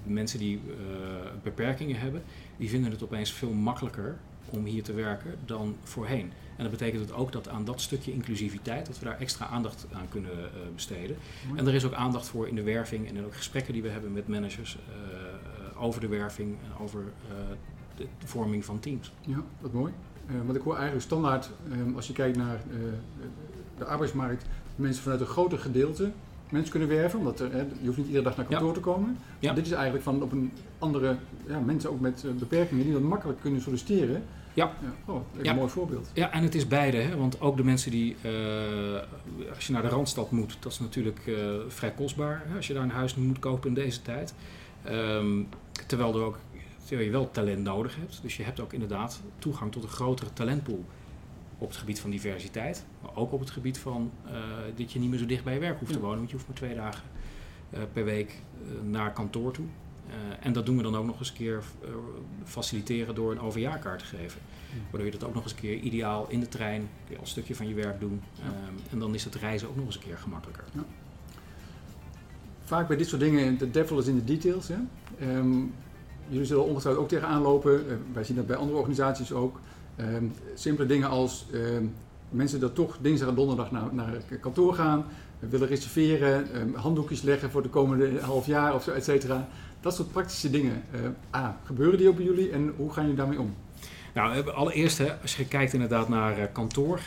[0.03, 0.61] mensen die
[1.43, 2.23] beperkingen hebben,
[2.57, 4.17] die vinden het opeens veel makkelijker
[4.49, 6.31] om hier te werken dan voorheen.
[6.55, 9.85] En dat betekent het ook dat aan dat stukje inclusiviteit, dat we daar extra aandacht
[9.91, 10.31] aan kunnen
[10.75, 11.17] besteden.
[11.55, 13.89] En er is ook aandacht voor in de werving en in ook gesprekken die we
[13.89, 14.77] hebben met managers
[15.75, 17.03] over de werving en over
[17.99, 19.11] de, de vorming van teams.
[19.21, 19.93] Ja, wat mooi.
[20.29, 22.77] Uh, want ik hoor eigenlijk standaard, uh, als je kijkt naar uh,
[23.77, 26.11] de arbeidsmarkt, mensen vanuit een groter gedeelte
[26.49, 27.19] mensen kunnen werven.
[27.19, 28.73] Omdat er, je hoeft niet iedere dag naar kantoor ja.
[28.73, 29.17] te komen.
[29.39, 29.53] Ja.
[29.53, 31.15] Dit is eigenlijk van op een andere,
[31.47, 34.23] ja, mensen ook met beperkingen die dat makkelijk kunnen solliciteren.
[34.53, 34.71] Ja.
[34.81, 35.13] ja.
[35.13, 36.11] Oh, een mooi voorbeeld.
[36.13, 36.97] Ja, en het is beide.
[36.97, 37.17] Hè?
[37.17, 38.15] Want ook de mensen die,
[39.55, 41.31] als je naar de Randstad moet, dat is natuurlijk
[41.67, 42.43] vrij kostbaar.
[42.47, 42.55] Hè?
[42.55, 44.33] Als je daar een huis moet kopen in deze tijd.
[44.89, 45.47] Um,
[45.87, 46.37] terwijl er ook
[46.89, 48.19] terwijl je wel talent nodig hebt.
[48.21, 50.85] Dus je hebt ook inderdaad toegang tot een grotere talentpool.
[51.57, 54.11] op het gebied van diversiteit, maar ook op het gebied van
[54.75, 56.47] dat je niet meer zo dicht bij je werk hoeft te wonen, want je hoeft
[56.47, 57.03] maar twee dagen
[57.93, 58.35] per week
[58.83, 59.65] naar kantoor toe.
[60.39, 61.63] en dat doen we dan ook nog eens een keer
[62.43, 64.41] faciliteren door een OV-kaart te geven.
[64.89, 67.21] Waardoor je dat ook nog eens een keer ideaal in de trein kun je al
[67.21, 68.21] een stukje van je werk doen.
[68.39, 70.63] Ehm, en dan is het reizen ook nog eens een keer gemakkelijker.
[70.73, 70.83] Ja.
[72.63, 74.67] Vaak bij dit soort dingen, de devil is in de details.
[74.67, 74.77] Hè?
[75.19, 75.61] Ehm,
[76.29, 77.85] jullie zullen ongetwijfeld ook tegenaan lopen.
[77.87, 79.59] Uh, wij zien dat bij andere organisaties ook.
[79.95, 81.45] Ehm, simpele dingen als
[82.29, 85.05] mensen dat toch dinsdag en donderdag naar, naar kantoor gaan,
[85.39, 89.47] willen reserveren, handdoekjes leggen voor de komende half jaar of zo, et cetera.
[89.81, 90.83] Dat soort praktische dingen.
[90.95, 93.55] Uh, A, gebeuren die ook bij jullie en hoe gaan jullie daarmee om?
[94.13, 96.99] Nou, allereerst, als je kijkt inderdaad naar kantoor,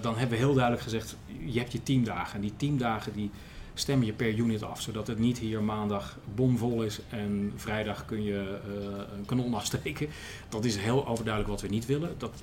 [0.00, 2.34] dan hebben we heel duidelijk gezegd, je hebt je teamdagen.
[2.34, 3.30] En die teamdagen die
[3.78, 8.22] stem je per unit af, zodat het niet hier maandag bomvol is en vrijdag kun
[8.22, 10.08] je uh, een kanon afsteken.
[10.48, 12.14] Dat is heel overduidelijk wat we niet willen.
[12.18, 12.42] Dat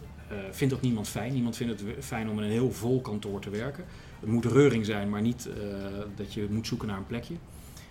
[0.52, 1.34] vindt ook niemand fijn.
[1.34, 3.86] Niemand vindt het fijn om in een heel vol kantoor te werken.
[4.20, 5.50] Het moet reuring zijn, maar niet
[6.16, 7.36] dat je moet zoeken naar een plekje.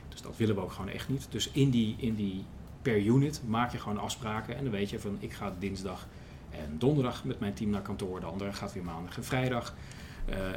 [0.09, 1.27] Dus dat willen we ook gewoon echt niet.
[1.31, 2.45] Dus in die, in die
[2.83, 4.57] per unit maak je gewoon afspraken.
[4.57, 6.07] En dan weet je van ik ga dinsdag
[6.51, 8.21] en donderdag met mijn team naar kantoor.
[8.21, 9.75] De andere gaat weer maandag en vrijdag.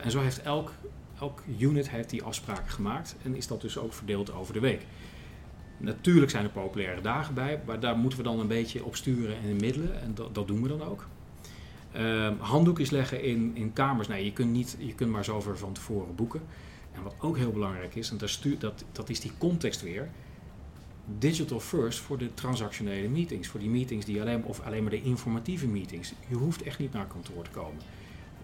[0.03, 0.71] En zo heeft elk,
[1.19, 3.15] elk unit heeft die afspraken gemaakt.
[3.23, 4.81] En is dat dus ook verdeeld over de week.
[5.77, 9.35] Natuurlijk zijn er populaire dagen bij, maar daar moeten we dan een beetje op sturen
[9.35, 10.01] en middelen.
[10.01, 11.07] En dat, dat doen we dan ook.
[11.97, 14.07] Uh, handdoekjes leggen in, in kamers.
[14.07, 16.41] Nee, je kunt, niet, je kunt maar zoveel van tevoren boeken.
[16.93, 20.09] En wat ook heel belangrijk is, en dat, stuur, dat, dat is die context weer
[21.19, 23.47] digital first voor de transactionele meetings.
[23.47, 26.13] Voor die meetings die alleen, of alleen maar de informatieve meetings.
[26.27, 27.81] Je hoeft echt niet naar kantoor te komen.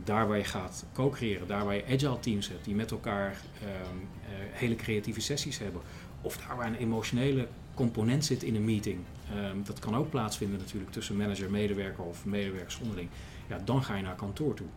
[0.03, 3.69] Daar waar je gaat co-creëren, daar waar je agile teams hebt die met elkaar ehm,
[3.69, 5.81] eh, hele creatieve sessies hebben.
[6.21, 8.99] Of daar waar een emotionele component zit in een meeting.
[9.29, 13.09] Ehm, dat kan ook plaatsvinden natuurlijk tussen manager, medewerker of medewerkers onderling.
[13.49, 14.67] Ja, dan ga je naar kantoor toe.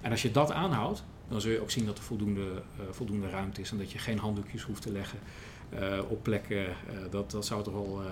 [0.00, 3.30] En als je dat aanhoudt, dan zul je ook zien dat er voldoende, uh, voldoende
[3.30, 5.18] ruimte is en dat je geen handdoekjes hoeft te leggen.
[5.68, 6.74] Eh, op plekken, eh,
[7.10, 8.02] dat, dat zou toch wel.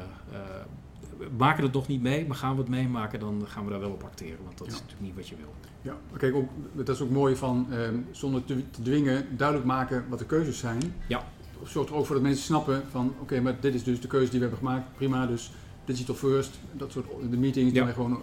[1.20, 3.80] Eh, maken het toch niet mee, maar gaan we het meemaken, dan gaan we daar
[3.80, 4.38] wel op acteren.
[4.44, 5.54] Want dat is natuurlijk niet wat je wil.
[5.82, 10.04] Ja, kijk, ook, dat is ook mooi van ehm, zonder te, te, dwingen duidelijk maken
[10.08, 10.94] wat de keuzes zijn.
[11.06, 11.24] Ja.
[11.64, 14.30] Zorgt er ook voor dat mensen snappen van oké, maar dit is dus de keuze
[14.30, 14.96] die we hebben gemaakt.
[14.96, 15.52] Prima, dus
[15.84, 18.20] digital first, dat soort de meetings doen wij gewoon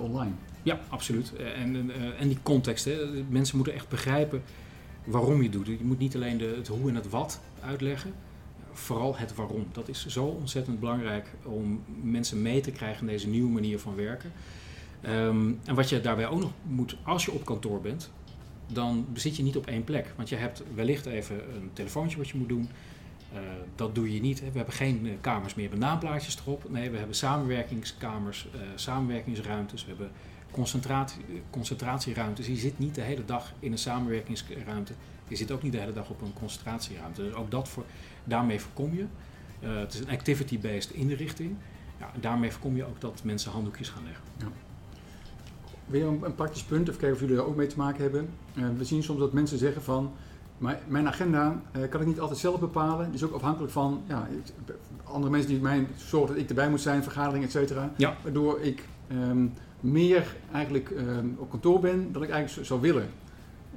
[0.00, 0.32] online.
[0.62, 1.32] Ja, absoluut.
[1.36, 3.24] En, en die context, hè.
[3.28, 4.42] mensen moeten echt begrijpen
[5.04, 5.66] waarom je doet.
[5.66, 8.12] Je moet niet alleen de, het hoe en het wat uitleggen,
[8.74, 9.66] vooral het waarom.
[9.72, 13.94] Dat is zo ontzettend belangrijk om mensen mee te krijgen in deze nieuwe manier van
[13.94, 14.32] werken.
[15.00, 18.10] Ehm, en wat je daarbij ook nog moet, als je op kantoor bent,
[18.66, 20.12] dan zit je niet op één plek.
[20.16, 22.68] Want je hebt wellicht even een telefoontje wat je moet doen.
[23.32, 23.40] Uh,
[23.74, 24.40] dat doe je niet.
[24.40, 26.70] We hebben geen uh, kamers meer met naamplaatjes erop.
[26.70, 29.82] Nee, we hebben samenwerkingskamers, uh, samenwerkingsruimtes.
[29.82, 30.10] We hebben
[30.50, 32.46] concentratie, concentratieruimtes.
[32.46, 34.92] Je zit niet de hele dag in een samenwerkingsruimte.
[35.28, 37.22] Je zit ook niet de hele dag op een concentratieruimte.
[37.22, 37.84] Dus ook dat voor,
[38.24, 39.04] daarmee voorkom je.
[39.60, 41.56] Uh, het is een activity-based inrichting.
[42.00, 44.24] Ja, daarmee voorkom je ook dat mensen handdoekjes gaan leggen.
[44.38, 44.46] Ja.
[45.86, 48.28] Weer een, een, praktisch punt, even kijken of jullie er ook mee te maken hebben.
[48.54, 50.12] Uh, we zien soms dat mensen zeggen van,
[50.58, 53.12] maar mijn agenda uh, kan ik niet altijd zelf bepalen.
[53.12, 54.28] Is ook afhankelijk van ja,
[55.04, 57.92] andere mensen die mij zorgen dat ik erbij moet zijn, vergaderingen, et cetera.
[57.96, 58.16] Ja.
[58.22, 63.08] Waardoor ik um, meer eigenlijk um, op kantoor ben dan ik eigenlijk zou willen.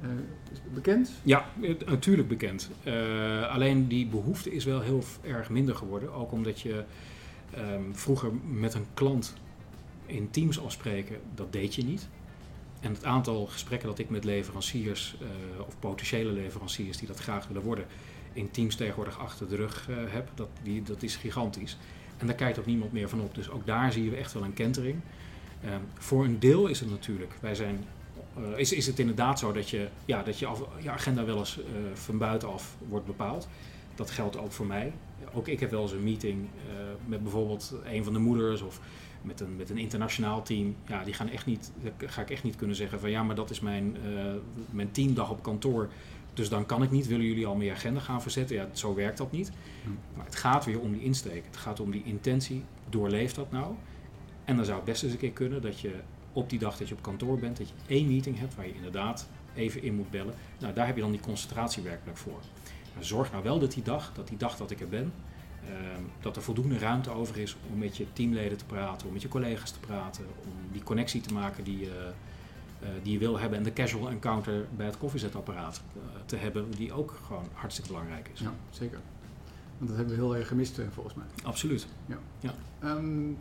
[0.02, 0.08] Uh,
[0.52, 1.10] is bekend?
[1.22, 1.46] Ja,
[1.86, 2.70] natuurlijk bekend.
[2.84, 6.12] Uh, alleen die behoefte is wel heel erg minder geworden.
[6.12, 6.84] Ook omdat je
[7.58, 9.34] um, vroeger met een klant
[10.06, 12.08] in teams afspreken, dat deed je niet.
[12.80, 15.28] En het aantal gesprekken dat ik met leveranciers uh,
[15.66, 17.84] of potentiële leveranciers die dat graag willen worden,
[18.32, 21.78] in teams tegenwoordig achter de rug heb, dat, die, dat is gigantisch.
[22.16, 23.34] En daar kijkt ook niemand meer van op.
[23.34, 25.00] Dus ook daar zien we echt wel een kentering.
[25.64, 27.84] Um, voor een deel is het natuurlijk, wij zijn
[28.40, 31.38] uh, is, is het inderdaad zo dat je, ja, dat je, af, je agenda wel
[31.38, 33.48] eens uh, van buitenaf wordt bepaald.
[33.94, 34.92] Dat geldt ook voor mij.
[35.32, 36.74] Ook ik heb wel eens een meeting uh,
[37.06, 38.80] met bijvoorbeeld een van de moeders of
[39.22, 40.76] met een, met een internationaal team.
[40.86, 43.50] Ja, die gaan echt niet, ga ik echt niet kunnen zeggen van ja, maar dat
[43.50, 43.96] is mijn,
[44.70, 45.88] mijn teamdag op kantoor.
[46.34, 47.06] Dus dan kan ik niet.
[47.06, 48.56] Willen jullie al meer agenda gaan verzetten?
[48.56, 49.50] Ja, zo werkt dat niet.
[49.84, 49.90] Hm.
[50.16, 51.44] Maar het gaat weer om die insteek.
[51.44, 52.62] Het gaat om die intentie.
[52.88, 53.74] Doorleef dat nou.
[54.44, 55.94] En dan zou het best eens een keer kunnen dat je
[56.38, 58.74] op die dag dat je op kantoor bent, dat je één meeting hebt waar je
[58.74, 60.34] inderdaad even in moet bellen.
[60.58, 62.40] Nou, daar heb je dan die concentratie werkelijk voor.
[62.94, 65.12] Maar zorg nou wel dat die dag, dat die dag dat ik er ben,
[65.64, 65.70] uh,
[66.20, 69.28] dat er voldoende ruimte over is om met je teamleden te praten, om met je
[69.28, 73.58] collega's te praten, om die connectie te maken die, uh, uh, die je wil hebben
[73.58, 78.30] en de casual encounter bij het koffiezetapparaat uh, te hebben, die ook gewoon hartstikke belangrijk
[78.32, 78.40] is.
[78.40, 78.98] Ja, zeker.
[79.78, 81.26] Want dat hebben we heel erg gemist volgens mij.
[81.42, 81.86] Absoluut.
[82.06, 82.18] Ja.
[82.40, 82.54] ja.
[82.84, 83.38] Um,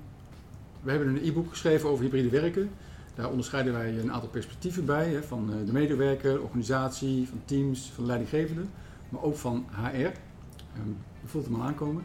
[0.82, 2.70] we hebben een e-book geschreven over hybride werken.
[3.18, 8.04] Daar onderscheiden wij een aantal perspectieven bij, hè, van de medewerker, organisatie, van teams, van
[8.04, 8.62] de leidinggevende,
[9.10, 9.98] maar ook van HR.
[9.98, 12.04] Um, je voelt hem al aankomen.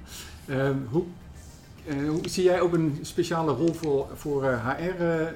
[0.50, 1.04] Um, hoe,
[1.86, 5.26] uh, hoe, zie jij ook een speciale rol voor, voor HR uh,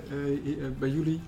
[0.79, 1.21] bij jullie?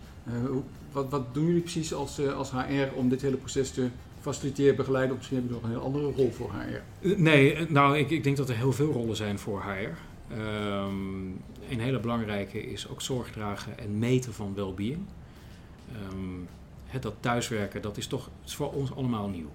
[0.93, 3.89] Wat, wat, doen jullie precies als, als HR om dit hele proces te
[4.21, 5.13] faciliteren, begeleiden?
[5.13, 7.13] Of misschien hebben jullie nog een hele andere rol voor HR?
[7.23, 10.08] Nee, nou ik, ik denk dat er heel veel rollen zijn voor HR.
[10.33, 15.01] Um, een hele belangrijke is ook zorg dragen en meten van well-being.
[16.13, 16.49] Um,
[16.87, 19.51] het, dat thuiswerken, dat is toch is voor ons allemaal nieuw.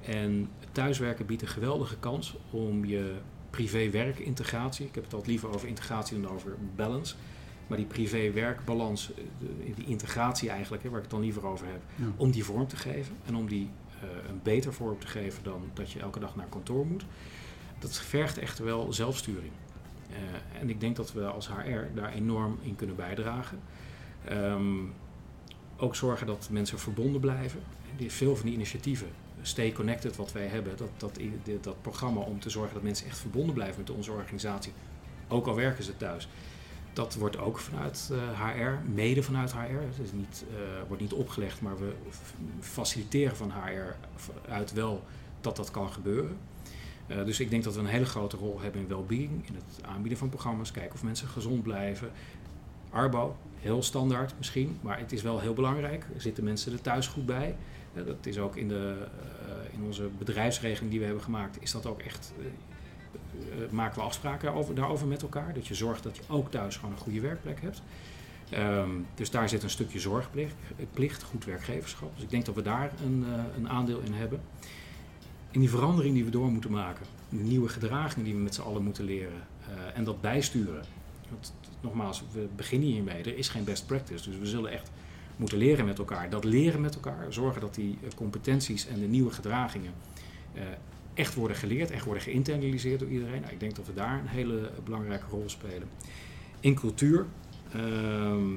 [0.00, 3.14] En thuiswerken biedt een geweldige kans om je
[3.50, 7.14] privé-werk-integratie, ik heb het altijd liever over integratie dan over balance,
[7.66, 9.24] maar die privé-werkbalans, eh,
[9.76, 11.82] die integratie eigenlijk, waar ik het dan liever over heb,
[12.16, 13.70] om die vorm te geven en om die
[14.04, 17.04] uh, een beter vorm te geven dan dat je elke dag naar kantoor moet.
[17.78, 19.52] Dat vergt echter wel zelfsturing.
[20.10, 23.58] Uh, en ik denk dat we als HR daar enorm in kunnen bijdragen.
[24.30, 24.92] Um,
[25.76, 27.60] ook zorgen dat mensen verbonden blijven.
[28.06, 29.08] Veel van die initiatieven,
[29.42, 31.18] Stay Connected, wat wij hebben, dat, dat,
[31.60, 34.72] dat programma om te zorgen dat mensen echt verbonden blijven met onze organisatie,
[35.28, 36.28] ook al werken ze thuis.
[36.92, 39.58] Dat wordt ook vanuit HR, mede vanuit HR.
[39.58, 41.92] Het is niet, uh, wordt niet opgelegd, maar we
[42.60, 43.96] faciliteren van HR
[44.48, 45.04] uit wel
[45.40, 46.36] dat dat kan gebeuren.
[47.08, 49.84] Uh, dus ik denk dat we een hele grote rol hebben in well-being, in het
[49.86, 52.10] aanbieden van programma's, kijken of mensen gezond blijven.
[52.90, 56.06] Arbo, heel standaard misschien, maar het is wel heel belangrijk.
[56.16, 57.56] Zitten mensen er thuis goed bij?
[57.94, 59.06] Uh, dat is ook in, de,
[59.48, 62.32] uh, in onze bedrijfsregeling die we hebben gemaakt, is dat ook echt.
[63.70, 65.54] maken we afspraken over, daarover met elkaar.
[65.54, 67.82] Dat je zorgt dat je ook thuis gewoon een goede werkplek hebt.
[68.54, 70.54] Um, dus daar zit een stukje zorgplicht,
[70.92, 72.14] plicht, goed werkgeverschap.
[72.14, 73.24] Dus ik denk dat we daar een,
[73.56, 74.40] een aandeel in hebben
[75.54, 78.60] in die verandering die we door moeten maken, de nieuwe gedragingen die we met z'n
[78.60, 80.84] allen moeten leren uh, en dat bijsturen.
[81.30, 84.90] Want nogmaals, we beginnen hiermee, er is geen best practice, dus we zullen echt
[85.36, 86.30] moeten leren met elkaar.
[86.30, 89.92] Dat leren met elkaar, zorgen dat die uh, competenties en de nieuwe gedragingen
[90.54, 90.62] uh,
[91.14, 93.40] echt worden geleerd, echt worden geïnternaliseerd door iedereen.
[93.40, 95.88] Nou, ik denk dat we daar een hele belangrijke rol spelen.
[96.60, 97.26] In cultuur,
[97.72, 98.50] ehm,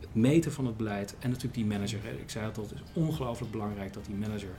[0.00, 1.98] het meten van het beleid en natuurlijk die manager.
[2.20, 4.54] Ik zei het al, het is ongelooflijk belangrijk dat die manager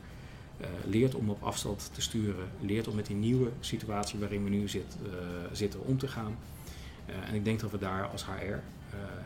[0.61, 4.49] uh, leert om op afstand te sturen, leert om met die nieuwe situatie waarin we
[4.49, 5.11] nu zit, uh,
[5.51, 6.35] zitten om te gaan.
[7.09, 8.55] Uh, en ik denk dat we daar als HR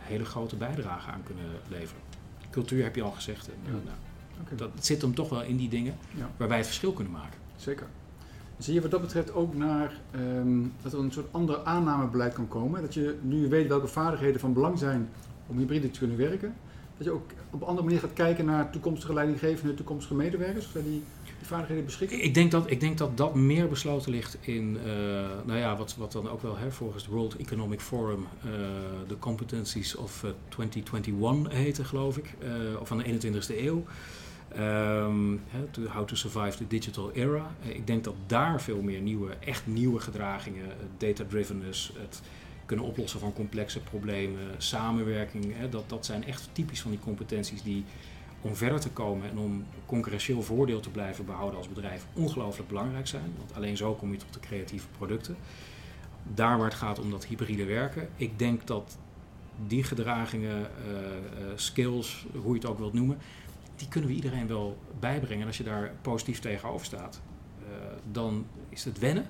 [0.01, 2.01] hele grote bijdrage aan kunnen leveren.
[2.49, 3.45] Cultuur heb je al gezegd.
[3.45, 3.71] Ja.
[3.71, 3.81] Nou,
[4.41, 4.57] okay.
[4.57, 6.29] dat zit hem toch wel in die dingen ja.
[6.37, 7.39] waar wij het verschil kunnen maken.
[7.55, 7.87] Zeker.
[8.57, 12.47] Zie je wat dat betreft ook naar um, dat er een soort ander aannamebeleid kan
[12.47, 12.81] komen?
[12.81, 15.09] Dat je nu weet welke vaardigheden van belang zijn
[15.47, 16.53] om hybride te kunnen werken.
[16.97, 20.65] Dat je ook op een andere manier gaat kijken naar toekomstige leidinggevende, toekomstige medewerkers.
[20.65, 21.03] Of die
[22.09, 24.91] Ik denk dat ik denk dat, dat meer besloten ligt in, uh,
[25.45, 28.51] nou ja, wat, wat dan ook wel hè, volgens het World Economic Forum uh,
[29.07, 32.33] de competencies of uh, 2021 heten, geloof ik,
[32.79, 33.83] of van de 21ste eeuw.
[34.59, 35.41] Um,
[35.87, 37.55] how to survive the digital era.
[37.61, 40.65] ik denk dat daar veel meer nieuwe, echt nieuwe gedragingen,
[40.97, 42.21] data-drivenness, het
[42.65, 47.83] kunnen oplossen van complexe problemen, samenwerking, dat, dat zijn echt typisch van die competenties die
[48.47, 53.07] om verder te komen en om concurrentieel voordeel te blijven behouden als bedrijf ongelooflijk belangrijk
[53.07, 53.33] zijn.
[53.37, 55.35] Want alleen zo kom je tot de creatieve producten.
[56.23, 58.09] Daar waar het gaat om dat hybride werken.
[58.15, 58.97] Ik denk dat
[59.67, 63.17] die gedragingen, uh, uh, skills, hoe je het ook wilt noemen,
[63.75, 65.41] die kunnen we iedereen wel bijbrengen.
[65.41, 67.21] En als je daar positief tegenover staat,
[67.61, 67.67] uh,
[68.11, 69.27] dan is het wennen.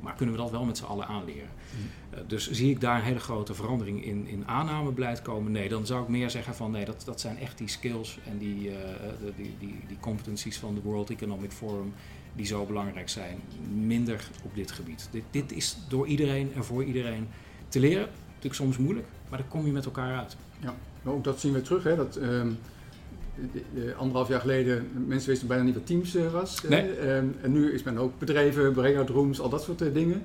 [0.00, 1.48] Maar kunnen we dat wel met z'n allen aanleren?
[1.50, 2.18] Mm.
[2.18, 5.52] Uh, dus zie ik daar een hele grote verandering in, in aannamebeleid komen?
[5.52, 8.38] Nee, dan zou ik meer zeggen van nee, dat, dat zijn echt die skills en
[8.38, 8.74] die, uh,
[9.20, 11.92] de, die, die, die competencies van de World Economic Forum
[12.32, 13.40] die zo belangrijk zijn.
[13.74, 15.08] Minder op dit gebied.
[15.10, 17.28] Dit, dit is door iedereen en voor iedereen
[17.68, 18.08] te leren.
[18.26, 20.36] Natuurlijk soms moeilijk, maar daar kom je met elkaar uit.
[20.58, 21.82] Ja, ook dat zien we terug.
[21.82, 22.58] Hè, dat, um
[23.96, 26.62] anderhalf jaar geleden mensen wisten bijna niet wat Teams uh, was.
[26.68, 26.98] Nee.
[26.98, 30.22] Uh, en nu is men ook bedrijven, breakout rooms, al dat soort uh, dingen.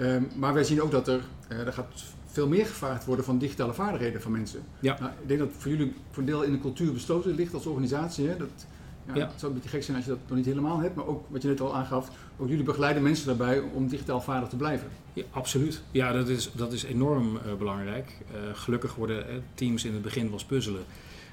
[0.00, 3.74] Um, maar wij zien ook dat er, er gaat veel meer gevraagd worden van digitale
[3.74, 4.60] vaardigheden van mensen.
[4.80, 4.96] Ja.
[5.00, 7.66] Nou, ik denk dat voor jullie voor een deel in de cultuur besloten ligt als
[7.66, 8.28] organisatie.
[8.28, 8.66] Hè, dat,
[9.06, 9.26] ja, Ja.
[9.26, 11.24] Het zou een beetje gek zijn als je dat nog niet helemaal hebt, maar ook
[11.28, 14.88] wat je net al aangaf, ook jullie begeleiden mensen daarbij om digitaal vaardig te blijven.
[15.12, 15.82] Ja, absoluut.
[15.90, 18.12] Ja, dat is, dat is enorm uh, belangrijk.
[18.32, 20.82] Uh, gelukkig worden uh, teams in het begin was puzzelen.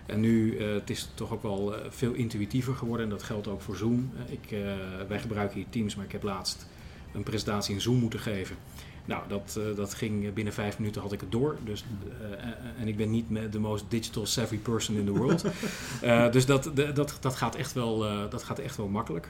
[0.06, 3.48] En nu uh, het is toch ook wel uh, veel intuïtiever geworden en dat geldt
[3.48, 4.12] ook voor Zoom.
[4.16, 4.56] Uh, ik,
[5.08, 6.68] wij gebruiken hier Teams, maar ik heb laatst
[7.14, 8.56] een presentatie in Zoom moeten geven.
[9.06, 11.58] Nou, dat, dat ging binnen vijf minuten had ik het door.
[11.64, 11.86] Dus,
[12.80, 15.46] en ik ben niet de most digital savvy person in the world.
[16.34, 17.98] dus dat, dat, dat, gaat echt wel,
[18.30, 19.30] dat gaat echt wel makkelijk.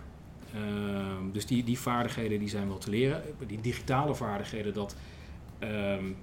[0.54, 3.22] Ehm, dus die, die vaardigheden die zijn wel te leren.
[3.48, 4.96] Die digitale vaardigheden, dat,
[5.64, 6.16] um,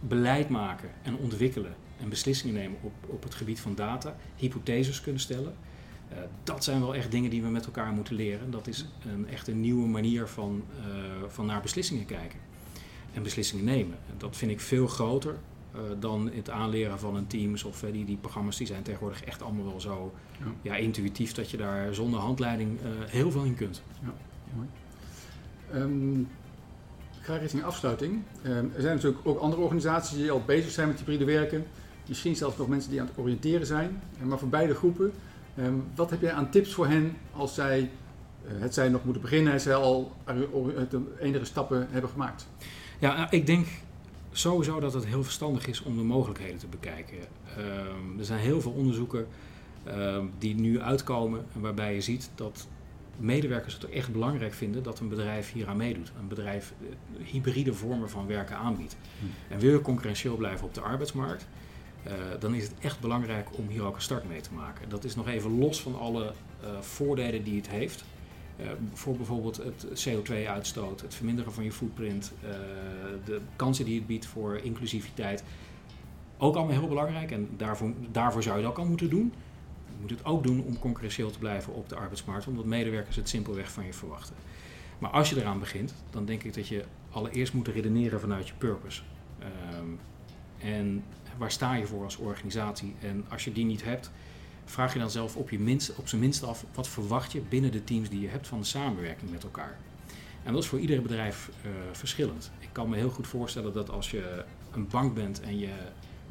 [0.00, 5.20] beleid maken en ontwikkelen en beslissingen nemen op, op het gebied van data, hypotheses kunnen
[5.20, 5.54] stellen.
[6.12, 8.50] Uh, dat zijn wel echt dingen die we met elkaar moeten leren.
[8.50, 10.84] Dat is een, echt een nieuwe manier van, uh,
[11.28, 12.38] van naar beslissingen kijken
[13.12, 13.98] en beslissingen nemen.
[14.16, 15.34] Dat vind ik veel groter
[15.74, 19.42] uh, dan het aanleren van een Teams of die, die programma's die zijn tegenwoordig echt
[19.42, 20.46] allemaal wel zo ja.
[20.62, 23.82] ja intuïtief dat je daar zonder handleiding heel veel in kunt.
[24.02, 24.14] Ja,
[24.54, 24.68] mooi.
[25.74, 26.28] Um,
[27.20, 28.22] ga richting afsluiting.
[28.46, 31.66] Um, er zijn natuurlijk ook andere organisaties die al bezig zijn met hybride werken.
[32.08, 34.00] Misschien zelfs nog mensen die aan het oriënteren zijn.
[34.22, 35.12] Maar voor beide groepen,
[35.58, 39.22] um, wat heb jij aan tips voor hen als zij uh, het zij nog moeten
[39.22, 40.12] beginnen en zij al
[41.20, 42.48] enige stappen hebben gemaakt?
[42.98, 43.66] Ja, ik denk
[44.32, 47.18] sowieso dat het heel verstandig is om de mogelijkheden te bekijken.
[48.18, 49.26] er zijn heel veel onderzoeken
[50.38, 52.66] die nu uitkomen waarbij je ziet dat
[53.18, 56.12] medewerkers het echt belangrijk vinden dat een bedrijf hier aan meedoet.
[56.18, 58.96] Een bedrijf eh, hybride vormen van werken aanbiedt.
[59.18, 59.30] Hmm.
[59.48, 61.46] En wil je concurrentieel blijven op de arbeidsmarkt,
[62.06, 64.88] uh, dan is het echt belangrijk om hier ook een start mee te maken.
[64.88, 68.04] Dat is nog even los van alle uh, voordelen die het heeft.
[68.60, 72.32] Uh, voor bijvoorbeeld het CO2-uitstoot, het verminderen van je footprint,
[73.24, 75.44] de kansen die het biedt voor inclusiviteit.
[76.38, 79.32] Ook allemaal heel belangrijk en daarvoor, daarvoor zou je het ook al moeten doen
[80.00, 83.72] moet het ook doen om concurrentieel te blijven op de arbeidsmarkt, omdat medewerkers het simpelweg
[83.72, 84.36] van je verwachten.
[84.98, 88.54] Maar als je eraan begint, dan denk ik dat je allereerst moet redeneren vanuit je
[88.58, 89.02] purpose.
[89.78, 89.98] Um,
[90.58, 91.04] en
[91.38, 92.94] waar sta je voor als organisatie?
[93.00, 94.10] En als je die niet hebt,
[94.64, 97.72] vraag je dan zelf op, je minst, op zijn minst af, wat verwacht je binnen
[97.72, 99.78] de teams die je hebt van de samenwerking met elkaar?
[100.42, 102.50] En dat is voor ieder bedrijf uh, verschillend.
[102.58, 105.72] Ik kan me heel goed voorstellen dat als je een bank bent en je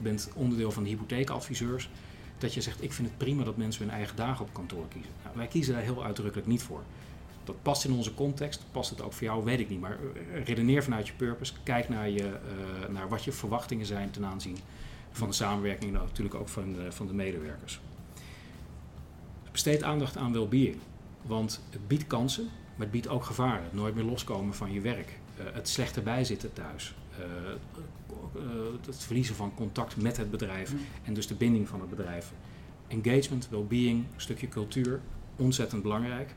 [0.01, 1.89] bent onderdeel van de hypotheekadviseurs,
[2.37, 5.11] dat je zegt, ik vind het prima dat mensen hun eigen dagen op kantoor kiezen.
[5.23, 6.81] Nou, wij kiezen daar heel uitdrukkelijk niet voor.
[7.43, 9.79] Dat past in onze context, past het ook voor jou, weet ik niet.
[9.79, 9.97] Maar
[10.33, 14.25] eh, redeneer vanuit je purpose, kijk naar, je, uh, naar wat je verwachtingen zijn ten
[14.25, 14.57] aanzien
[15.17, 17.79] van de samenwerking en natuurlijk ook van de, van de medewerkers.
[19.51, 20.77] Besteed aandacht aan well-being,
[21.21, 23.69] want het biedt kansen, maar het biedt ook gevaren.
[23.71, 27.25] Nooit meer loskomen van je werk, uh, het slechte bijzitten thuis, uh,
[28.85, 30.79] het verliezen van contact met het bedrijf mm.
[31.03, 32.33] en dus de binding van het bedrijf.
[32.87, 34.99] Engagement, well-being, een stukje cultuur,
[35.35, 36.33] ontzettend belangrijk.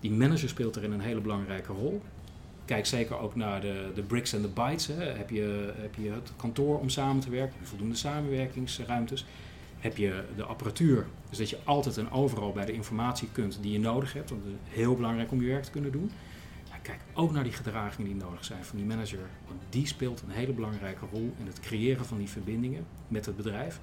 [0.00, 2.02] Die manager speelt erin een hele belangrijke rol.
[2.66, 4.86] Kijk zeker ook naar de, de bricks en de bytes.
[4.86, 5.04] Hè.
[5.04, 7.52] Heb, je, heb je het kantoor om samen te werken?
[7.52, 9.26] Heb je voldoende samenwerkingsruimtes?
[9.78, 11.06] Heb je de apparatuur?
[11.28, 14.30] Dus dat je altijd en overal bij de informatie kunt die je nodig hebt.
[14.30, 16.10] Want het is heel belangrijk om je werk te kunnen doen
[16.86, 19.28] kijk ook naar die gedragingen die nodig zijn van die manager.
[19.46, 23.36] Want die speelt een hele belangrijke rol in het creëren van die verbindingen met het
[23.36, 23.80] bedrijf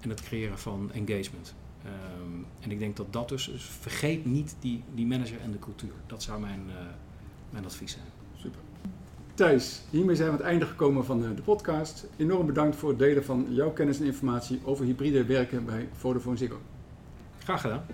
[0.00, 1.54] en het creëren van engagement.
[1.86, 5.58] Um, en ik denk dat dat dus, dus, vergeet niet die, die manager en de
[5.58, 5.92] cultuur.
[6.06, 6.74] Dat zou mijn, uh,
[7.50, 8.04] mijn advies zijn.
[8.36, 8.60] Super.
[9.34, 12.06] Thijs, hiermee zijn we aan het einde gekomen van eh, de podcast.
[12.16, 16.36] Enorm bedankt voor het delen van jouw kennis en informatie over hybride werken bij Vodafone
[16.36, 16.58] Ziggo.
[17.38, 17.84] Graag gedaan.